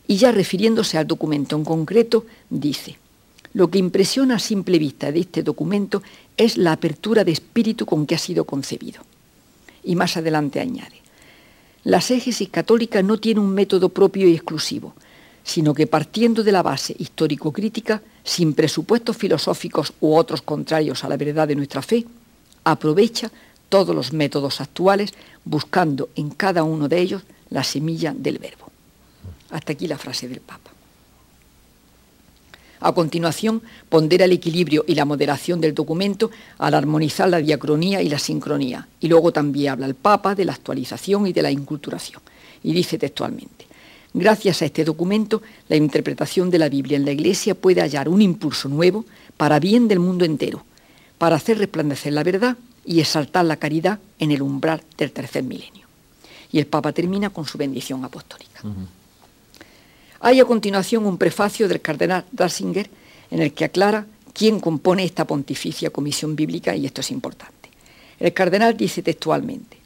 Y 0.07 0.17
ya 0.17 0.31
refiriéndose 0.31 0.99
al 0.99 1.07
documento 1.07 1.57
en 1.57 1.65
concreto, 1.65 2.27
dice, 2.51 2.99
lo 3.55 3.71
que 3.71 3.79
impresiona 3.79 4.37
a 4.37 4.39
simple 4.39 4.79
vista 4.79 5.11
de 5.11 5.21
este 5.21 5.43
documento 5.43 6.03
es 6.37 6.57
la 6.57 6.73
apertura 6.73 7.25
de 7.25 7.33
espíritu 7.33 7.87
con 7.87 8.07
que 8.07 8.15
ha 8.15 8.19
sido 8.19 8.45
concebido. 8.45 9.03
Y 9.85 9.97
más 9.97 10.17
adelante 10.17 10.61
añade, 10.61 10.97
la 11.85 11.99
exégesis 11.99 12.49
católica 12.49 13.03
no 13.03 13.19
tiene 13.19 13.41
un 13.41 13.53
método 13.53 13.89
propio 13.89 14.29
y 14.29 14.35
exclusivo, 14.35 14.95
sino 15.45 15.75
que 15.75 15.87
partiendo 15.87 16.43
de 16.43 16.53
la 16.53 16.63
base 16.63 16.95
histórico-crítica, 16.99 18.03
sin 18.25 18.55
presupuestos 18.55 19.17
filosóficos 19.17 19.93
u 20.01 20.15
otros 20.15 20.43
contrarios 20.43 21.05
a 21.05 21.09
la 21.09 21.17
verdad 21.17 21.49
de 21.49 21.57
nuestra 21.57 21.83
fe, 21.83 22.05
aprovecha 22.65 23.31
todos 23.69 23.95
los 23.95 24.13
métodos 24.13 24.61
actuales 24.61 25.15
buscando 25.45 26.11
en 26.15 26.31
cada 26.31 26.63
uno 26.63 26.89
de 26.89 27.01
ellos 27.01 27.23
la 27.51 27.65
semilla 27.65 28.15
del 28.17 28.39
verbo. 28.39 28.71
Hasta 29.51 29.73
aquí 29.73 29.87
la 29.87 29.99
frase 29.99 30.29
del 30.29 30.41
Papa. 30.41 30.71
A 32.81 32.93
continuación, 32.93 33.63
pondera 33.89 34.25
el 34.25 34.33
equilibrio 34.33 34.85
y 34.89 34.97
la 34.97 35.05
moderación 35.05 35.61
del 35.61 35.73
documento 35.73 36.31
al 36.59 36.75
armonizar 36.75 37.29
la 37.29 37.39
diacronía 37.39 38.03
y 38.03 38.09
la 38.09 38.19
sincronía. 38.19 38.89
Y 39.01 39.07
luego 39.07 39.33
también 39.33 39.73
habla 39.73 39.87
el 39.87 39.95
Papa 39.95 40.35
de 40.35 40.45
la 40.45 40.53
actualización 40.53 41.29
y 41.29 41.33
de 41.33 41.43
la 41.43 41.51
inculturación. 41.51 42.21
Y 42.65 42.73
dice 42.73 42.99
textualmente, 42.99 43.67
Gracias 44.15 44.61
a 44.61 44.67
este 44.67 44.85
documento, 44.85 45.43
la 45.69 45.77
interpretación 45.77 46.51
de 46.51 46.59
la 46.59 46.69
Biblia 46.69 46.97
en 46.97 47.05
la 47.05 47.13
Iglesia 47.13 47.55
puede 47.55 47.81
hallar 47.81 48.09
un 48.09 48.21
impulso 48.21 48.69
nuevo 48.69 49.07
para 49.37 49.59
bien 49.59 49.89
del 49.89 50.01
mundo 50.01 50.25
entero, 50.25 50.65
para 51.17 51.37
hacer 51.37 51.59
resplandecer 51.59 52.13
la 52.13 52.23
verdad 52.23 52.57
y 52.85 53.01
exaltar 53.01 53.45
la 53.45 53.57
caridad 53.57 54.01
en 54.19 54.31
el 54.31 54.43
umbral 54.43 54.83
del 54.99 55.13
tercer 55.13 55.45
milenio. 55.45 55.87
Y 56.51 56.59
el 56.59 56.67
Papa 56.67 56.93
termina 56.93 57.31
con 57.31 57.47
su 57.47 57.57
bendición 57.57 58.05
apostólica. 58.05 58.61
Hay 60.21 60.41
a 60.41 60.45
continuación 60.45 61.07
un 61.07 61.17
prefacio 61.17 61.67
del 61.67 61.81
cardenal 61.81 62.25
Ratzinger 62.33 62.91
en 63.31 63.41
el 63.41 63.55
que 63.55 63.65
aclara 63.65 64.07
quién 64.35 64.61
compone 64.61 65.05
esta 65.05 65.27
pontificia 65.27 65.91
comisión 65.91 66.37
bíblica 66.37 66.77
y 66.77 66.85
esto 66.85 67.01
es 67.01 67.11
importante. 67.11 67.71
El 68.21 68.33
cardenal 68.33 68.77
dice 68.77 69.03
textualmente, 69.03 69.79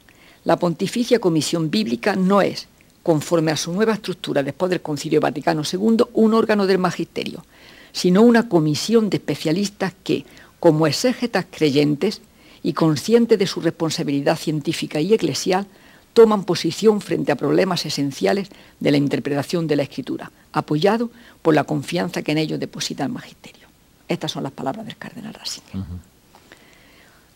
La 0.43 0.57
Pontificia 0.57 1.19
Comisión 1.19 1.71
Bíblica 1.71 2.15
no 2.15 2.41
es, 2.41 2.67
conforme 3.07 3.53
a 3.53 3.55
su 3.55 3.71
nueva 3.71 3.93
estructura 3.93 4.43
después 4.43 4.69
del 4.69 4.81
Concilio 4.81 5.21
Vaticano 5.21 5.61
II, 5.63 6.07
un 6.11 6.33
órgano 6.33 6.67
del 6.67 6.77
magisterio, 6.77 7.45
sino 7.93 8.21
una 8.21 8.49
comisión 8.49 9.09
de 9.09 9.15
especialistas 9.15 9.93
que, 10.03 10.25
como 10.59 10.87
exégetas 10.87 11.45
creyentes 11.49 12.21
y 12.63 12.73
conscientes 12.73 13.39
de 13.39 13.47
su 13.47 13.61
responsabilidad 13.61 14.35
científica 14.35 14.99
y 14.99 15.13
eclesial, 15.13 15.67
toman 16.11 16.43
posición 16.43 16.99
frente 16.99 17.31
a 17.31 17.37
problemas 17.37 17.85
esenciales 17.85 18.49
de 18.81 18.91
la 18.91 18.97
interpretación 18.97 19.67
de 19.67 19.77
la 19.77 19.83
Escritura, 19.83 20.29
apoyado 20.51 21.09
por 21.41 21.55
la 21.55 21.63
confianza 21.63 22.23
que 22.23 22.33
en 22.33 22.39
ellos 22.39 22.59
deposita 22.59 23.05
el 23.05 23.09
magisterio. 23.13 23.69
Estas 24.09 24.33
son 24.33 24.43
las 24.43 24.51
palabras 24.51 24.85
del 24.85 24.97
cardenal 24.97 25.33
Ratzinger. 25.33 25.81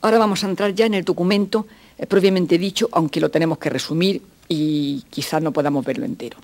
Ahora 0.01 0.17
vamos 0.17 0.43
a 0.43 0.49
entrar 0.49 0.75
ya 0.75 0.86
en 0.86 0.95
el 0.95 1.05
documento 1.05 1.65
eh, 1.97 2.07
propiamente 2.07 2.57
dicho, 2.57 2.89
aunque 2.91 3.21
lo 3.21 3.31
tenemos 3.31 3.57
que 3.57 3.69
resumir 3.69 4.21
y 4.54 5.06
quizás 5.10 5.42
no 5.42 5.54
podamos 5.54 5.86
verlo 5.86 6.04
entero. 6.04 6.38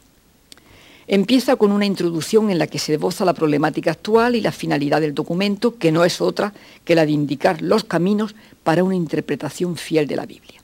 Empieza 1.07 1.57
con 1.57 1.73
una 1.73 1.85
introducción 1.85 2.49
en 2.49 2.57
la 2.57 2.67
que 2.67 2.79
se 2.79 2.93
esboza 2.93 3.25
la 3.25 3.33
problemática 3.33 3.91
actual 3.91 4.35
y 4.35 4.41
la 4.41 4.53
finalidad 4.53 5.01
del 5.01 5.13
documento, 5.13 5.77
que 5.77 5.91
no 5.91 6.05
es 6.05 6.21
otra 6.21 6.53
que 6.85 6.95
la 6.95 7.05
de 7.05 7.11
indicar 7.11 7.61
los 7.61 7.83
caminos 7.83 8.33
para 8.63 8.83
una 8.85 8.95
interpretación 8.95 9.75
fiel 9.75 10.07
de 10.07 10.15
la 10.15 10.25
Biblia. 10.25 10.61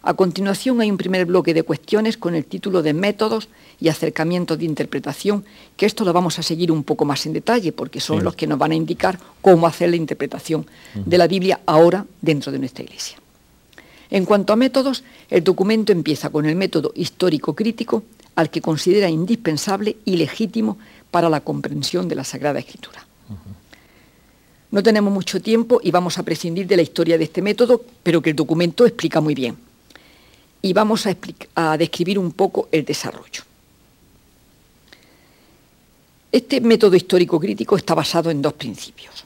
A 0.00 0.14
continuación 0.14 0.80
hay 0.80 0.90
un 0.90 0.96
primer 0.96 1.26
bloque 1.26 1.52
de 1.52 1.62
cuestiones 1.62 2.16
con 2.16 2.34
el 2.34 2.46
título 2.46 2.82
de 2.82 2.94
métodos 2.94 3.48
y 3.78 3.88
acercamientos 3.88 4.58
de 4.58 4.64
interpretación, 4.64 5.44
que 5.76 5.84
esto 5.84 6.04
lo 6.04 6.14
vamos 6.14 6.38
a 6.38 6.42
seguir 6.42 6.72
un 6.72 6.82
poco 6.82 7.04
más 7.04 7.26
en 7.26 7.34
detalle, 7.34 7.72
porque 7.72 8.00
son 8.00 8.24
los 8.24 8.36
que 8.36 8.46
nos 8.46 8.58
van 8.58 8.72
a 8.72 8.74
indicar 8.74 9.18
cómo 9.42 9.66
hacer 9.66 9.90
la 9.90 9.96
interpretación 9.96 10.66
de 10.94 11.18
la 11.18 11.26
Biblia 11.26 11.60
ahora 11.66 12.06
dentro 12.22 12.52
de 12.52 12.58
nuestra 12.58 12.84
Iglesia. 12.84 13.18
En 14.14 14.26
cuanto 14.26 14.52
a 14.52 14.56
métodos, 14.56 15.02
el 15.28 15.42
documento 15.42 15.90
empieza 15.90 16.30
con 16.30 16.46
el 16.46 16.54
método 16.54 16.92
histórico 16.94 17.56
crítico, 17.56 18.04
al 18.36 18.48
que 18.48 18.60
considera 18.60 19.10
indispensable 19.10 19.96
y 20.04 20.16
legítimo 20.16 20.78
para 21.10 21.28
la 21.28 21.40
comprensión 21.40 22.06
de 22.06 22.14
la 22.14 22.22
Sagrada 22.22 22.60
Escritura. 22.60 23.04
No 24.70 24.82
tenemos 24.84 25.12
mucho 25.12 25.42
tiempo 25.42 25.80
y 25.82 25.90
vamos 25.90 26.16
a 26.16 26.22
prescindir 26.22 26.68
de 26.68 26.76
la 26.76 26.82
historia 26.82 27.18
de 27.18 27.24
este 27.24 27.42
método, 27.42 27.84
pero 28.04 28.22
que 28.22 28.30
el 28.30 28.36
documento 28.36 28.86
explica 28.86 29.20
muy 29.20 29.34
bien. 29.34 29.56
Y 30.62 30.72
vamos 30.72 31.08
a, 31.08 31.16
a 31.56 31.76
describir 31.76 32.16
un 32.16 32.30
poco 32.30 32.68
el 32.70 32.84
desarrollo. 32.84 33.42
Este 36.30 36.60
método 36.60 36.94
histórico 36.94 37.40
crítico 37.40 37.76
está 37.76 37.96
basado 37.96 38.30
en 38.30 38.40
dos 38.40 38.52
principios. 38.52 39.24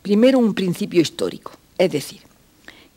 Primero, 0.00 0.38
un 0.38 0.54
principio 0.54 1.02
histórico, 1.02 1.52
es 1.76 1.92
decir, 1.92 2.25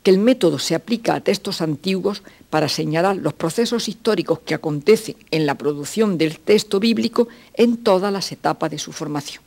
que 0.02 0.10
el 0.10 0.18
método 0.18 0.58
se 0.58 0.74
aplica 0.74 1.14
a 1.14 1.20
textos 1.20 1.60
antiguos 1.60 2.22
para 2.48 2.68
señalar 2.68 3.16
los 3.16 3.34
procesos 3.34 3.88
históricos 3.88 4.40
que 4.40 4.54
acontecen 4.54 5.16
en 5.30 5.46
la 5.46 5.56
producción 5.56 6.18
del 6.18 6.38
texto 6.38 6.80
bíblico 6.80 7.28
en 7.54 7.76
todas 7.76 8.12
las 8.12 8.32
etapas 8.32 8.70
de 8.70 8.78
su 8.78 8.92
formación. 8.92 9.42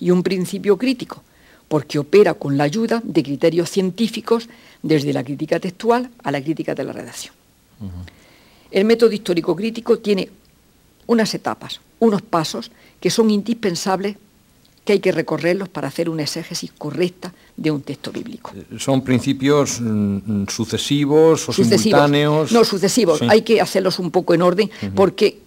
Y 0.00 0.10
un 0.10 0.22
principio 0.22 0.76
crítico, 0.78 1.22
porque 1.68 1.98
opera 1.98 2.34
con 2.34 2.56
la 2.56 2.64
ayuda 2.64 3.02
de 3.04 3.22
criterios 3.22 3.70
científicos 3.70 4.48
desde 4.82 5.12
la 5.12 5.22
crítica 5.22 5.60
textual 5.60 6.10
a 6.22 6.30
la 6.30 6.42
crítica 6.42 6.74
de 6.74 6.84
la 6.84 6.92
redacción. 6.92 7.34
El 8.70 8.84
método 8.84 9.12
histórico 9.12 9.54
crítico 9.54 9.98
tiene 9.98 10.30
unas 11.06 11.34
etapas, 11.34 11.80
unos 12.00 12.22
pasos 12.22 12.70
que 13.00 13.10
son 13.10 13.30
indispensables 13.30 14.16
que 14.88 14.94
hay 14.94 15.00
que 15.00 15.12
recorrerlos 15.12 15.68
para 15.68 15.88
hacer 15.88 16.08
una 16.08 16.22
exégesis 16.22 16.72
correcta 16.72 17.34
de 17.54 17.70
un 17.70 17.82
texto 17.82 18.10
bíblico. 18.10 18.52
Eh, 18.56 18.78
¿Son 18.78 19.04
principios 19.04 19.82
mm, 19.82 20.46
sucesivos 20.48 21.46
o 21.46 21.52
simultáneos? 21.52 22.52
No, 22.52 22.64
sucesivos. 22.64 23.20
Hay 23.28 23.42
que 23.42 23.60
hacerlos 23.60 23.98
un 23.98 24.10
poco 24.10 24.32
en 24.32 24.40
orden 24.40 24.70
porque 24.94 25.40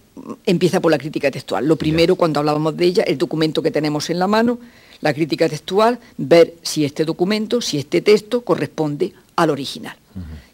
empieza 0.46 0.78
por 0.78 0.92
la 0.92 0.98
crítica 0.98 1.28
textual. 1.28 1.66
Lo 1.66 1.74
primero, 1.74 2.14
cuando 2.14 2.38
hablábamos 2.38 2.76
de 2.76 2.84
ella, 2.84 3.02
el 3.02 3.18
documento 3.18 3.60
que 3.62 3.72
tenemos 3.72 4.10
en 4.10 4.20
la 4.20 4.28
mano, 4.28 4.60
la 5.00 5.12
crítica 5.12 5.48
textual, 5.48 5.98
ver 6.18 6.54
si 6.62 6.84
este 6.84 7.04
documento, 7.04 7.60
si 7.60 7.78
este 7.78 8.00
texto 8.00 8.42
corresponde 8.42 9.12
al 9.34 9.50
original. 9.50 9.96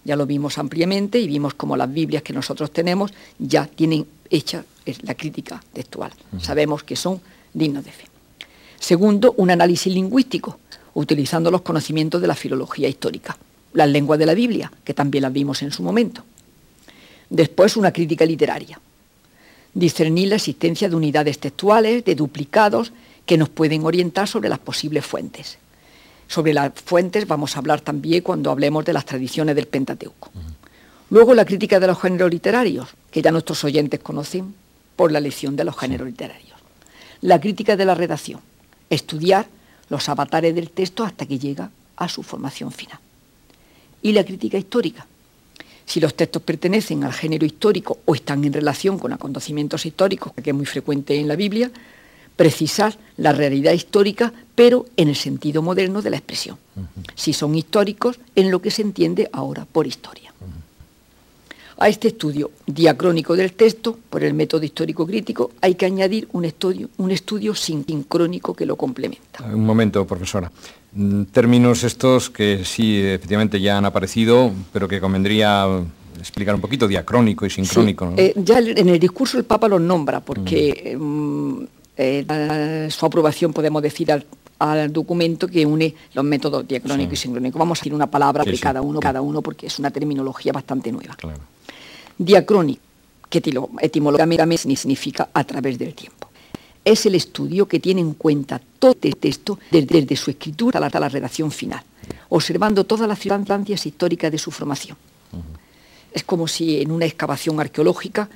Ya 0.03 0.17
lo 0.17 0.25
vimos 0.25 0.57
ampliamente 0.57 1.19
y 1.19 1.27
vimos 1.27 1.53
como 1.53 1.77
las 1.77 1.93
Biblias 1.93 2.23
que 2.23 2.33
nosotros 2.33 2.71
tenemos 2.71 3.13
ya 3.39 3.67
tienen 3.67 4.07
hecha 4.31 4.65
la 5.03 5.15
crítica 5.15 5.63
textual. 5.75 6.11
Sabemos 6.41 6.85
que 6.85 6.97
son 6.97 7.21
dignos 7.53 7.85
de 7.85 7.93
fe. 7.93 8.05
Segundo, 8.79 9.35
un 9.37 9.51
análisis 9.51 9.93
lingüístico, 9.93 10.59
utilizando 10.95 11.51
los 11.51 11.63
conocimientos 11.63 12.21
de 12.21 12.27
la 12.27 12.35
filología 12.35 12.89
histórica, 12.89 13.37
las 13.73 13.89
lenguas 13.89 14.19
de 14.19 14.27
la 14.27 14.35
Biblia, 14.35 14.73
que 14.85 14.95
también 14.95 15.23
las 15.23 15.33
vimos 15.33 15.63
en 15.63 15.71
su 15.71 15.83
momento. 15.83 16.25
Después, 17.31 17.77
una 17.77 17.93
crítica 17.93 18.25
literaria, 18.25 18.81
discernir 19.75 20.29
la 20.29 20.37
existencia 20.37 20.89
de 20.89 20.97
unidades 20.97 21.39
textuales, 21.39 22.05
de 22.05 22.15
duplicados, 22.15 22.93
que 23.27 23.37
nos 23.37 23.51
pueden 23.51 23.85
orientar 23.85 24.27
sobre 24.27 24.49
las 24.49 24.59
posibles 24.59 25.05
fuentes. 25.05 25.59
Sobre 26.27 26.55
las 26.55 26.73
fuentes 26.75 27.27
vamos 27.27 27.55
a 27.55 27.59
hablar 27.59 27.81
también 27.81 28.23
cuando 28.23 28.51
hablemos 28.51 28.85
de 28.85 28.93
las 28.93 29.05
tradiciones 29.05 29.55
del 29.55 29.67
Pentateuco. 29.67 30.31
Luego 31.11 31.35
la 31.35 31.45
crítica 31.45 31.81
de 31.81 31.87
los 31.87 32.01
géneros 32.01 32.31
literarios, 32.31 32.89
que 33.11 33.23
ya 33.23 33.31
nuestros 33.31 33.65
oyentes 33.65 34.01
conocen 34.01 34.55
por 34.97 35.13
la 35.13 35.21
lección 35.21 35.57
de 35.57 35.65
los 35.65 35.77
géneros 35.77 36.07
literarios. 36.07 36.59
La 37.21 37.41
crítica 37.41 37.77
de 37.77 37.85
la 37.85 37.95
redacción, 37.95 38.41
estudiar 38.91 39.47
los 39.89 40.09
avatares 40.09 40.55
del 40.55 40.71
texto 40.71 41.05
hasta 41.05 41.27
que 41.27 41.39
llega 41.39 41.71
a 41.97 42.09
su 42.09 42.23
formación 42.23 42.73
final. 42.73 42.99
Y 44.03 44.13
la 44.13 44.25
crítica 44.25 44.59
histórica. 44.59 45.07
Si 45.85 46.01
los 46.01 46.15
textos 46.15 46.43
pertenecen 46.43 47.03
al 47.05 47.15
género 47.15 47.47
histórico 47.47 47.99
o 48.05 48.15
están 48.15 48.45
en 48.45 48.53
relación 48.53 48.99
con 48.99 49.13
acontecimientos 49.13 49.87
históricos, 49.87 50.33
que 50.35 50.51
es 50.51 50.57
muy 50.57 50.67
frecuente 50.67 51.19
en 51.19 51.27
la 51.27 51.35
Biblia, 51.35 51.71
precisar 52.37 52.97
la 53.17 53.33
realidad 53.33 53.73
histórica, 53.73 54.33
pero 54.55 54.87
en 54.97 55.09
el 55.09 55.17
sentido 55.17 55.63
moderno 55.63 56.03
de 56.03 56.11
la 56.11 56.19
expresión. 56.19 56.59
Si 57.15 57.33
son 57.33 57.55
históricos, 57.55 58.21
en 58.37 58.51
lo 58.51 58.61
que 58.63 58.71
se 58.71 58.83
entiende 58.83 59.29
ahora 59.33 59.65
por 59.65 59.87
historia. 59.87 60.33
A 61.81 61.89
este 61.89 62.09
estudio 62.09 62.51
diacrónico 62.67 63.37
del 63.37 63.53
texto, 63.53 63.97
por 64.11 64.25
el 64.25 64.35
método 64.35 64.65
histórico 64.65 65.07
crítico, 65.07 65.53
hay 65.61 65.77
que 65.77 65.87
añadir 65.87 66.27
un 66.33 66.45
estudio, 66.45 66.89
un 66.97 67.13
estudio 67.13 67.55
sincrónico 67.55 68.53
que 68.53 68.67
lo 68.67 68.75
complementa. 68.75 69.45
Un 69.45 69.65
momento, 69.65 70.05
profesora. 70.05 70.51
Mm, 70.93 71.25
términos 71.25 71.85
estos 71.85 72.31
que 72.31 72.65
sí, 72.65 73.01
efectivamente 73.01 73.61
ya 73.61 73.79
han 73.79 73.85
aparecido, 73.85 74.51
pero 74.73 74.89
que 74.89 75.01
convendría 75.01 75.69
explicar 76.19 76.57
un 76.57 76.61
poquito, 76.61 76.89
diacrónico 76.89 77.47
y 77.47 77.51
sincrónico. 77.51 78.13
Eh, 78.17 78.35
ya 78.35 78.59
en 78.59 78.89
el 78.89 78.99
discurso 78.99 79.39
el 79.39 79.45
Papa 79.45 79.69
los 79.69 79.81
nombra, 79.81 80.19
porque 80.19 80.97
mm, 80.99 81.63
eh, 81.97 82.89
su 82.91 83.07
aprobación, 83.07 83.53
podemos 83.53 83.83
decir, 83.83 84.11
al, 84.11 84.93
documento 84.93 85.47
que 85.47 85.65
une 85.65 85.95
los 86.13 86.25
métodos 86.25 86.67
diacrónico 86.67 87.13
y 87.13 87.17
sincrónico. 87.17 87.57
Vamos 87.57 87.79
a 87.79 87.81
decir 87.83 87.95
una 87.95 88.11
palabra 88.11 88.43
de 88.43 88.59
cada 88.59 88.83
uno, 88.83 88.99
cada 88.99 89.23
uno, 89.23 89.43
porque 89.43 89.69
es 89.69 89.79
una 89.79 89.93
terminología 89.93 90.53
bastante 90.53 90.91
nueva. 90.91 91.15
Claro 91.15 91.39
diacrónico, 92.19 92.83
que 93.29 93.43
etimológicamente 93.81 94.77
significa 94.77 95.29
a 95.33 95.45
través 95.45 95.79
del 95.79 95.95
tiempo. 95.95 96.29
Es 96.85 97.05
el 97.07 97.15
estudio 97.15 97.67
que 97.67 97.81
tiene 97.81 98.01
en 98.01 98.15
cuenta 98.15 98.61
todo 98.79 98.97
el 99.03 99.17
texto 99.17 99.59
desde, 99.71 100.17
su 100.17 100.31
escritura 100.31 100.85
hasta 100.85 101.01
la 101.01 101.09
redacción 101.09 101.51
final, 101.51 101.83
observando 102.31 102.85
todas 102.85 103.07
las 103.07 103.19
circunstancias 103.19 103.85
históricas 103.85 104.33
de 104.33 104.39
su 104.39 104.51
formación. 104.51 104.97
Es 106.13 106.25
como 106.25 106.49
si 106.49 106.81
en 106.81 106.91
una 106.91 107.05
excavación 107.05 107.61
arqueológica 107.61 108.29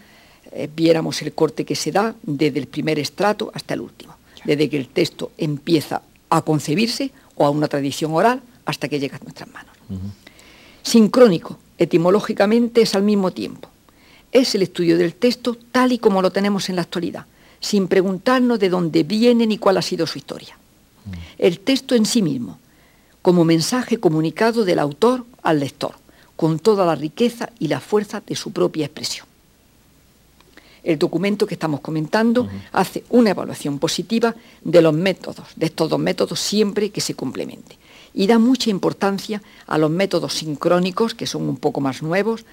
eh, 0.53 0.69
viéramos 0.75 1.23
el 1.23 1.33
corte 1.33 1.65
que 1.65 1.75
se 1.75 1.91
da 1.91 2.15
desde 2.23 2.59
el 2.59 2.67
primer 2.67 2.99
estrato 2.99 3.51
hasta 3.55 3.73
el 3.73 3.81
último, 3.81 4.15
desde 4.45 4.69
que 4.69 4.77
el 4.77 4.89
texto 4.89 5.33
empieza 5.39 6.03
a 6.29 6.43
concebirse 6.43 7.11
o 7.37 7.47
a 7.47 7.51
una 7.51 7.69
tradición 7.69 8.13
oral 8.13 8.43
hasta 8.67 8.89
que 8.89 9.01
llega 9.01 9.17
a 9.17 9.21
nuestras 9.25 9.49
manos. 9.51 9.73
Sincrónico, 10.83 11.59
etimológicamente, 11.79 12.83
es 12.83 12.95
al 12.95 13.03
mismo 13.03 13.31
tiempo 13.31 13.72
es 14.33 14.55
el 14.55 14.63
estudio 14.63 14.99
del 14.99 15.15
texto 15.15 15.57
tal 15.71 15.93
y 15.93 15.99
como 15.99 16.23
lo 16.23 16.33
tenemos 16.33 16.69
en 16.69 16.77
la 16.77 16.83
actualidad, 16.83 17.27
sin 17.61 17.87
preguntarnos 17.87 18.59
de 18.59 18.71
dónde 18.71 19.05
viene 19.05 19.47
ni 19.47 19.59
cuál 19.59 19.77
ha 19.77 19.83
sido 19.83 20.07
su 20.07 20.19
historia. 20.19 20.57
Mm. 21.05 21.11
El 21.39 21.61
texto 21.61 21.95
en 21.95 22.07
sí 22.07 22.23
mismo, 22.23 22.59
como 23.21 23.45
mensaje 23.45 24.01
comunicado 24.01 24.65
del 24.65 24.79
autor 24.79 25.25
al 25.43 25.61
lector, 25.61 25.95
con 26.35 26.59
toda 26.59 26.85
la 26.85 26.97
riqueza 26.97 27.51
y 27.59 27.69
la 27.69 27.79
fuerza 27.79 28.23
de 28.27 28.35
su 28.35 28.53
propia 28.53 28.87
expresión. 28.87 29.27
El 30.83 30.99
documento 30.99 31.47
que 31.47 31.55
estamos 31.55 31.81
comentando 31.81 32.49
hace 32.73 33.05
una 33.11 33.31
evaluación 33.31 33.79
positiva 33.79 34.35
de 34.65 34.83
los 34.83 34.93
métodos, 34.93 35.47
de 35.55 35.67
estos 35.67 35.89
dos 35.89 36.01
métodos 36.01 36.41
siempre 36.41 36.91
que 36.91 37.01
se 37.01 37.15
complementen. 37.15 37.79
Y 38.15 38.27
da 38.27 38.41
mucha 38.41 38.69
importancia 38.69 39.41
a 39.69 39.79
los 39.79 39.91
métodos 39.91 40.35
sincrónicos, 40.35 41.15
que 41.15 41.29
son 41.29 41.49
un 41.49 41.57
poco 41.57 41.81
más 41.81 42.03
nuevos, 42.03 42.45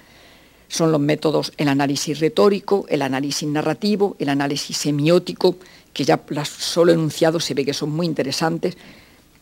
son 0.70 0.92
los 0.92 1.00
métodos, 1.00 1.52
el 1.56 1.68
análisis 1.68 2.20
retórico, 2.20 2.86
el 2.88 3.02
análisis 3.02 3.46
narrativo, 3.48 4.16
el 4.20 4.28
análisis 4.28 4.76
semiótico, 4.76 5.56
que 5.92 6.04
ya 6.04 6.18
solo 6.44 6.92
enunciados 6.92 7.44
se 7.44 7.54
ve 7.54 7.64
que 7.64 7.74
son 7.74 7.90
muy 7.90 8.06
interesantes 8.06 8.76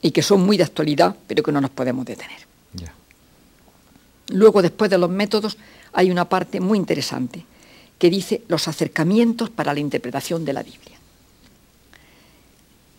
y 0.01 0.11
que 0.11 0.23
son 0.23 0.41
muy 0.41 0.57
de 0.57 0.65
actualidad, 0.65 1.15
pero 1.27 1.43
que 1.43 1.53
no 1.53 1.61
nos 1.61 1.71
podemos 1.71 2.07
detener. 2.07 2.49
Luego, 4.31 4.61
después 4.61 4.91
de 4.91 4.99
los 4.99 5.11
métodos, 5.11 5.57
hay 5.93 6.11
una 6.11 6.29
parte 6.29 6.61
muy 6.61 6.79
interesante 6.79 7.45
que 7.99 8.11
dice 8.11 8.43
los 8.49 8.69
acercamientos 8.69 9.51
para 9.51 9.73
la 9.75 9.81
interpretación 9.81 10.45
de 10.45 10.53
la 10.53 10.63
Biblia. 10.63 10.98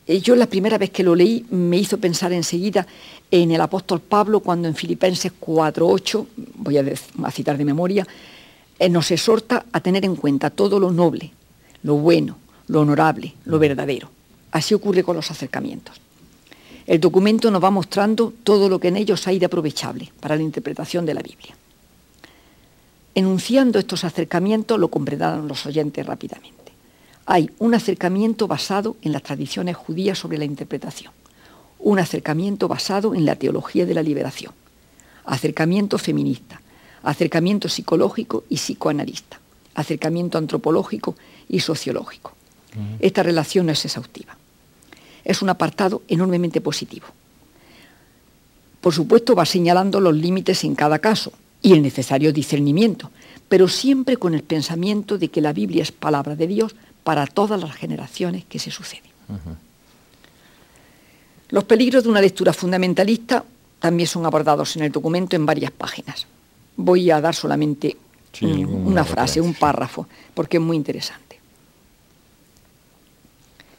Eh, 0.09 0.21
yo 0.21 0.35
la 0.35 0.47
primera 0.47 0.79
vez 0.79 0.89
que 0.89 1.03
lo 1.03 1.13
leí 1.13 1.45
me 1.51 1.77
hizo 1.77 1.99
pensar 1.99 2.33
enseguida 2.33 2.87
en 3.29 3.51
el 3.51 3.61
apóstol 3.61 3.99
Pablo 3.99 4.39
cuando 4.39 4.67
en 4.67 4.73
Filipenses 4.73 5.31
4.8, 5.39 6.25
voy 6.55 6.77
a, 6.79 7.31
citar 7.31 7.59
de 7.59 7.63
memoria, 7.63 8.07
eh, 8.79 8.89
nos 8.89 9.11
exhorta 9.11 9.67
a 9.71 9.79
tener 9.81 10.03
en 10.05 10.15
cuenta 10.15 10.49
todo 10.49 10.79
lo 10.79 10.89
noble, 10.89 11.29
lo 11.83 11.93
bueno, 11.97 12.37
lo 12.69 12.81
honorable, 12.81 13.35
lo 13.45 13.59
verdadero. 13.59 14.09
Así 14.49 14.73
ocurre 14.73 15.03
con 15.03 15.15
los 15.15 15.29
acercamientos. 15.29 16.01
El 16.87 16.99
documento 16.99 17.51
nos 17.51 17.63
va 17.63 17.69
mostrando 17.69 18.33
todo 18.43 18.67
lo 18.67 18.79
que 18.79 18.87
en 18.87 18.97
ellos 18.97 19.27
hay 19.27 19.37
de 19.37 19.45
aprovechable 19.45 20.11
para 20.19 20.35
la 20.35 20.41
interpretación 20.41 21.05
de 21.05 21.13
la 21.13 21.21
Biblia. 21.21 21.55
Enunciando 23.13 23.77
estos 23.77 24.03
acercamientos 24.03 24.79
lo 24.79 24.87
comprenderán 24.87 25.47
los 25.47 25.67
oyentes 25.67 26.03
rápidamente. 26.03 26.58
Hay 27.31 27.51
un 27.59 27.75
acercamiento 27.75 28.47
basado 28.47 28.97
en 29.03 29.11
las 29.11 29.21
tradiciones 29.21 29.77
judías 29.77 30.17
sobre 30.17 30.39
la 30.39 30.45
interpretación, 30.45 31.13
un 31.77 31.99
acercamiento 31.99 32.67
basado 32.67 33.13
en 33.13 33.23
la 33.23 33.35
teología 33.35 33.85
de 33.85 33.93
la 33.93 34.01
liberación, 34.01 34.51
acercamiento 35.25 35.99
feminista, 35.99 36.59
acercamiento 37.03 37.69
psicológico 37.69 38.45
y 38.49 38.55
psicoanalista, 38.55 39.39
acercamiento 39.75 40.39
antropológico 40.39 41.15
y 41.47 41.59
sociológico. 41.59 42.33
Esta 42.99 43.21
relación 43.21 43.67
no 43.67 43.73
es 43.73 43.85
exhaustiva. 43.85 44.35
Es 45.23 45.43
un 45.43 45.49
apartado 45.49 46.01
enormemente 46.07 46.61
positivo. 46.61 47.05
Por 48.81 48.91
supuesto, 48.95 49.35
va 49.35 49.45
señalando 49.45 49.99
los 49.99 50.15
límites 50.15 50.63
en 50.63 50.73
cada 50.73 50.97
caso 50.97 51.31
y 51.61 51.73
el 51.73 51.83
necesario 51.83 52.33
discernimiento, 52.33 53.11
pero 53.49 53.67
siempre 53.67 54.17
con 54.17 54.33
el 54.33 54.41
pensamiento 54.41 55.19
de 55.19 55.27
que 55.27 55.41
la 55.41 55.53
Biblia 55.53 55.83
es 55.83 55.91
palabra 55.91 56.35
de 56.35 56.47
Dios 56.47 56.75
para 57.09 57.25
todas 57.25 57.59
las 57.59 57.73
generaciones 57.73 58.45
que 58.45 58.59
se 58.59 58.69
suceden. 58.69 59.09
Los 61.49 61.63
peligros 61.63 62.03
de 62.03 62.09
una 62.09 62.21
lectura 62.21 62.53
fundamentalista 62.53 63.43
también 63.79 64.05
son 64.05 64.27
abordados 64.27 64.75
en 64.75 64.83
el 64.83 64.91
documento 64.91 65.35
en 65.35 65.43
varias 65.43 65.71
páginas. 65.71 66.27
Voy 66.75 67.09
a 67.09 67.19
dar 67.19 67.33
solamente 67.33 67.97
una 68.41 69.03
frase, 69.03 69.41
un 69.41 69.55
párrafo, 69.55 70.07
porque 70.35 70.57
es 70.57 70.63
muy 70.63 70.77
interesante 70.77 71.29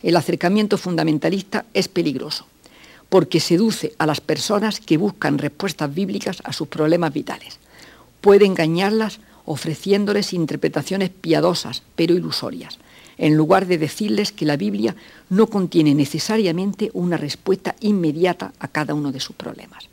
el 0.02 0.16
acercamiento 0.16 0.78
fundamentalista 0.78 1.66
es 1.74 1.88
peligroso, 1.88 2.46
porque 3.08 3.40
seduce 3.40 3.92
a 3.98 4.06
las 4.06 4.20
personas 4.20 4.80
que 4.80 4.96
buscan 4.96 5.38
respuestas 5.38 5.92
bíblicas 5.92 6.38
a 6.44 6.52
sus 6.52 6.68
problemas 6.68 7.12
vitales. 7.12 7.58
Puede 8.20 8.46
engañarlas 8.46 9.20
ofreciéndoles 9.44 10.32
interpretaciones 10.32 11.10
piadosas, 11.10 11.82
pero 11.96 12.14
ilusorias, 12.14 12.78
en 13.20 13.36
lugar 13.36 13.66
de 13.66 13.76
decirles 13.76 14.32
que 14.32 14.46
la 14.46 14.56
Biblia 14.56 14.96
no 15.28 15.46
contiene 15.46 15.94
necesariamente 15.94 16.90
una 16.94 17.18
respuesta 17.18 17.76
inmediata 17.80 18.54
a 18.58 18.66
cada 18.66 18.94
uno 18.94 19.12
de 19.12 19.20
sus 19.20 19.36
problemas. 19.36 19.84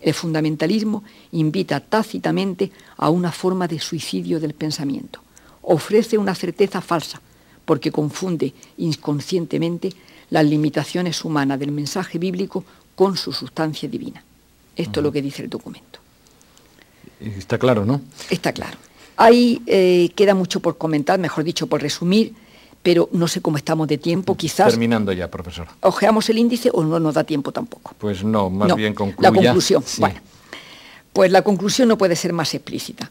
El 0.00 0.14
fundamentalismo 0.14 1.04
invita 1.30 1.78
tácitamente 1.78 2.72
a 2.96 3.08
una 3.08 3.30
forma 3.30 3.68
de 3.68 3.78
suicidio 3.78 4.40
del 4.40 4.54
pensamiento. 4.54 5.20
Ofrece 5.62 6.18
una 6.18 6.34
certeza 6.34 6.80
falsa, 6.80 7.22
porque 7.64 7.92
confunde 7.92 8.52
inconscientemente 8.78 9.92
las 10.30 10.44
limitaciones 10.44 11.24
humanas 11.24 11.60
del 11.60 11.70
mensaje 11.70 12.18
bíblico 12.18 12.64
con 12.96 13.16
su 13.16 13.32
sustancia 13.32 13.88
divina. 13.88 14.24
Esto 14.74 14.98
es 14.98 15.04
lo 15.04 15.12
que 15.12 15.22
dice 15.22 15.44
el 15.44 15.48
documento. 15.48 16.00
Está 17.20 17.58
claro, 17.58 17.84
¿no? 17.84 18.00
Está 18.28 18.52
claro. 18.52 18.76
Ahí 19.16 19.62
eh, 19.66 20.10
queda 20.16 20.34
mucho 20.34 20.58
por 20.58 20.78
comentar, 20.78 21.20
mejor 21.20 21.44
dicho, 21.44 21.68
por 21.68 21.80
resumir, 21.80 22.34
pero 22.82 23.08
no 23.12 23.28
sé 23.28 23.40
cómo 23.40 23.56
estamos 23.56 23.86
de 23.88 23.98
tiempo, 23.98 24.36
quizás... 24.36 24.70
Terminando 24.70 25.12
ya, 25.12 25.30
profesor. 25.30 25.68
¿Ojeamos 25.80 26.28
el 26.30 26.38
índice 26.38 26.70
o 26.72 26.82
no 26.82 26.98
nos 26.98 27.14
da 27.14 27.24
tiempo 27.24 27.52
tampoco? 27.52 27.94
Pues 27.98 28.24
no, 28.24 28.50
más 28.50 28.74
bien 28.74 28.94
concluya. 28.94 29.30
La 29.30 29.34
conclusión, 29.34 29.84
bueno. 29.98 30.20
Pues 31.12 31.30
la 31.30 31.42
conclusión 31.42 31.88
no 31.88 31.98
puede 31.98 32.16
ser 32.16 32.32
más 32.32 32.54
explícita. 32.54 33.10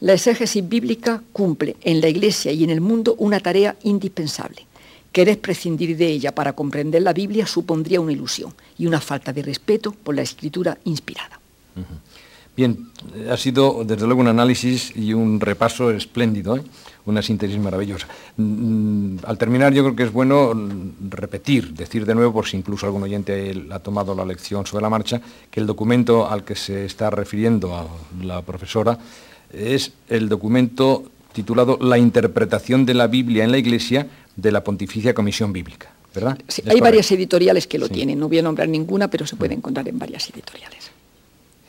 La 0.00 0.14
exégesis 0.14 0.68
bíblica 0.68 1.22
cumple 1.32 1.76
en 1.82 2.00
la 2.00 2.08
Iglesia 2.08 2.50
y 2.50 2.64
en 2.64 2.70
el 2.70 2.80
mundo 2.80 3.14
una 3.18 3.38
tarea 3.38 3.76
indispensable. 3.84 4.66
Querer 5.12 5.38
prescindir 5.40 5.96
de 5.96 6.06
ella 6.06 6.34
para 6.34 6.54
comprender 6.54 7.02
la 7.02 7.12
Biblia 7.12 7.46
supondría 7.46 8.00
una 8.00 8.12
ilusión 8.12 8.52
y 8.78 8.86
una 8.86 9.00
falta 9.00 9.32
de 9.32 9.42
respeto 9.42 9.92
por 9.92 10.14
la 10.16 10.22
escritura 10.22 10.78
inspirada. 10.84 11.38
Bien, 12.54 12.90
ha 13.30 13.36
sido 13.36 13.82
desde 13.84 14.04
luego 14.06 14.20
un 14.20 14.28
análisis 14.28 14.92
y 14.94 15.14
un 15.14 15.40
repaso 15.40 15.90
espléndido, 15.90 16.56
¿eh? 16.56 16.62
una 17.06 17.22
síntesis 17.22 17.58
maravillosa. 17.58 18.06
Mm, 18.36 19.16
al 19.24 19.38
terminar 19.38 19.72
yo 19.72 19.82
creo 19.84 19.96
que 19.96 20.02
es 20.02 20.12
bueno 20.12 20.52
repetir, 21.08 21.72
decir 21.72 22.04
de 22.04 22.14
nuevo, 22.14 22.32
por 22.34 22.46
si 22.46 22.58
incluso 22.58 22.84
algún 22.84 23.02
oyente 23.04 23.54
ha 23.70 23.78
tomado 23.78 24.14
la 24.14 24.26
lección 24.26 24.66
sobre 24.66 24.82
la 24.82 24.90
marcha, 24.90 25.20
que 25.50 25.60
el 25.60 25.66
documento 25.66 26.28
al 26.28 26.44
que 26.44 26.54
se 26.54 26.84
está 26.84 27.08
refiriendo 27.10 27.74
a 27.74 27.86
la 28.22 28.42
profesora 28.42 28.98
es 29.50 29.92
el 30.08 30.28
documento 30.28 31.04
titulado 31.32 31.78
La 31.80 31.96
interpretación 31.96 32.84
de 32.84 32.94
la 32.94 33.06
Biblia 33.06 33.44
en 33.44 33.50
la 33.50 33.58
Iglesia 33.58 34.06
de 34.36 34.52
la 34.52 34.62
Pontificia 34.62 35.14
Comisión 35.14 35.52
Bíblica. 35.52 35.90
¿verdad? 36.14 36.38
hay 36.66 36.80
varias 36.80 37.10
editoriales 37.12 37.66
que 37.66 37.78
lo 37.78 37.88
tienen, 37.88 38.18
no 38.18 38.28
voy 38.28 38.38
a 38.38 38.42
nombrar 38.42 38.68
ninguna, 38.68 39.08
pero 39.08 39.26
se 39.26 39.36
puede 39.36 39.54
encontrar 39.54 39.88
en 39.88 39.98
varias 39.98 40.28
editoriales. 40.28 40.90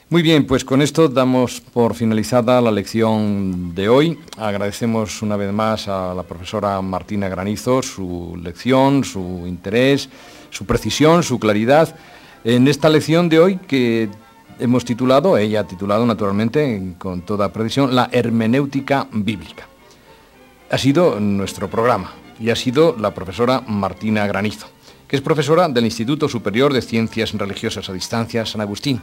Muy 0.09 0.21
bien, 0.21 0.45
pues 0.45 0.63
con 0.63 0.81
esto 0.81 1.07
damos 1.07 1.59
por 1.61 1.95
finalizada 1.95 2.61
la 2.61 2.71
lección 2.71 3.73
de 3.73 3.89
hoy. 3.89 4.19
Agradecemos 4.37 5.21
una 5.21 5.37
vez 5.37 5.51
más 5.51 5.87
a 5.87 6.13
la 6.13 6.23
profesora 6.23 6.81
Martina 6.81 7.29
Granizo 7.29 7.81
su 7.81 8.37
lección, 8.41 9.03
su 9.03 9.43
interés, 9.47 10.09
su 10.49 10.65
precisión, 10.65 11.23
su 11.23 11.39
claridad 11.39 11.95
en 12.43 12.67
esta 12.67 12.89
lección 12.89 13.29
de 13.29 13.39
hoy 13.39 13.55
que 13.55 14.09
hemos 14.59 14.83
titulado, 14.83 15.37
ella 15.37 15.61
ha 15.61 15.67
titulado 15.67 16.05
naturalmente 16.05 16.95
con 16.97 17.21
toda 17.21 17.53
precisión, 17.53 17.95
la 17.95 18.09
hermenéutica 18.11 19.07
bíblica. 19.13 19.67
Ha 20.69 20.77
sido 20.77 21.19
nuestro 21.21 21.69
programa 21.69 22.11
y 22.39 22.49
ha 22.49 22.55
sido 22.55 22.97
la 22.99 23.13
profesora 23.13 23.63
Martina 23.65 24.27
Granizo, 24.27 24.67
que 25.07 25.15
es 25.15 25.21
profesora 25.21 25.69
del 25.69 25.85
Instituto 25.85 26.27
Superior 26.27 26.73
de 26.73 26.81
Ciencias 26.81 27.31
Religiosas 27.33 27.87
a 27.87 27.93
Distancia 27.93 28.45
San 28.45 28.59
Agustín. 28.59 28.99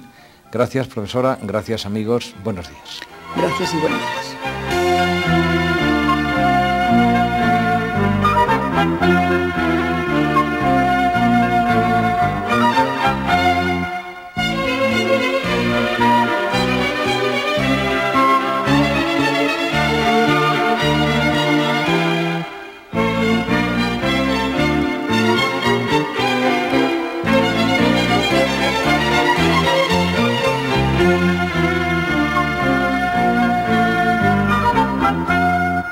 Gracias 0.52 0.88
profesora, 0.88 1.38
gracias 1.42 1.86
amigos, 1.86 2.34
buenos 2.42 2.68
días. 2.68 3.00
Gracias 3.36 3.72
y 3.74 3.78
buenos 3.78 4.00
días. 4.00 4.36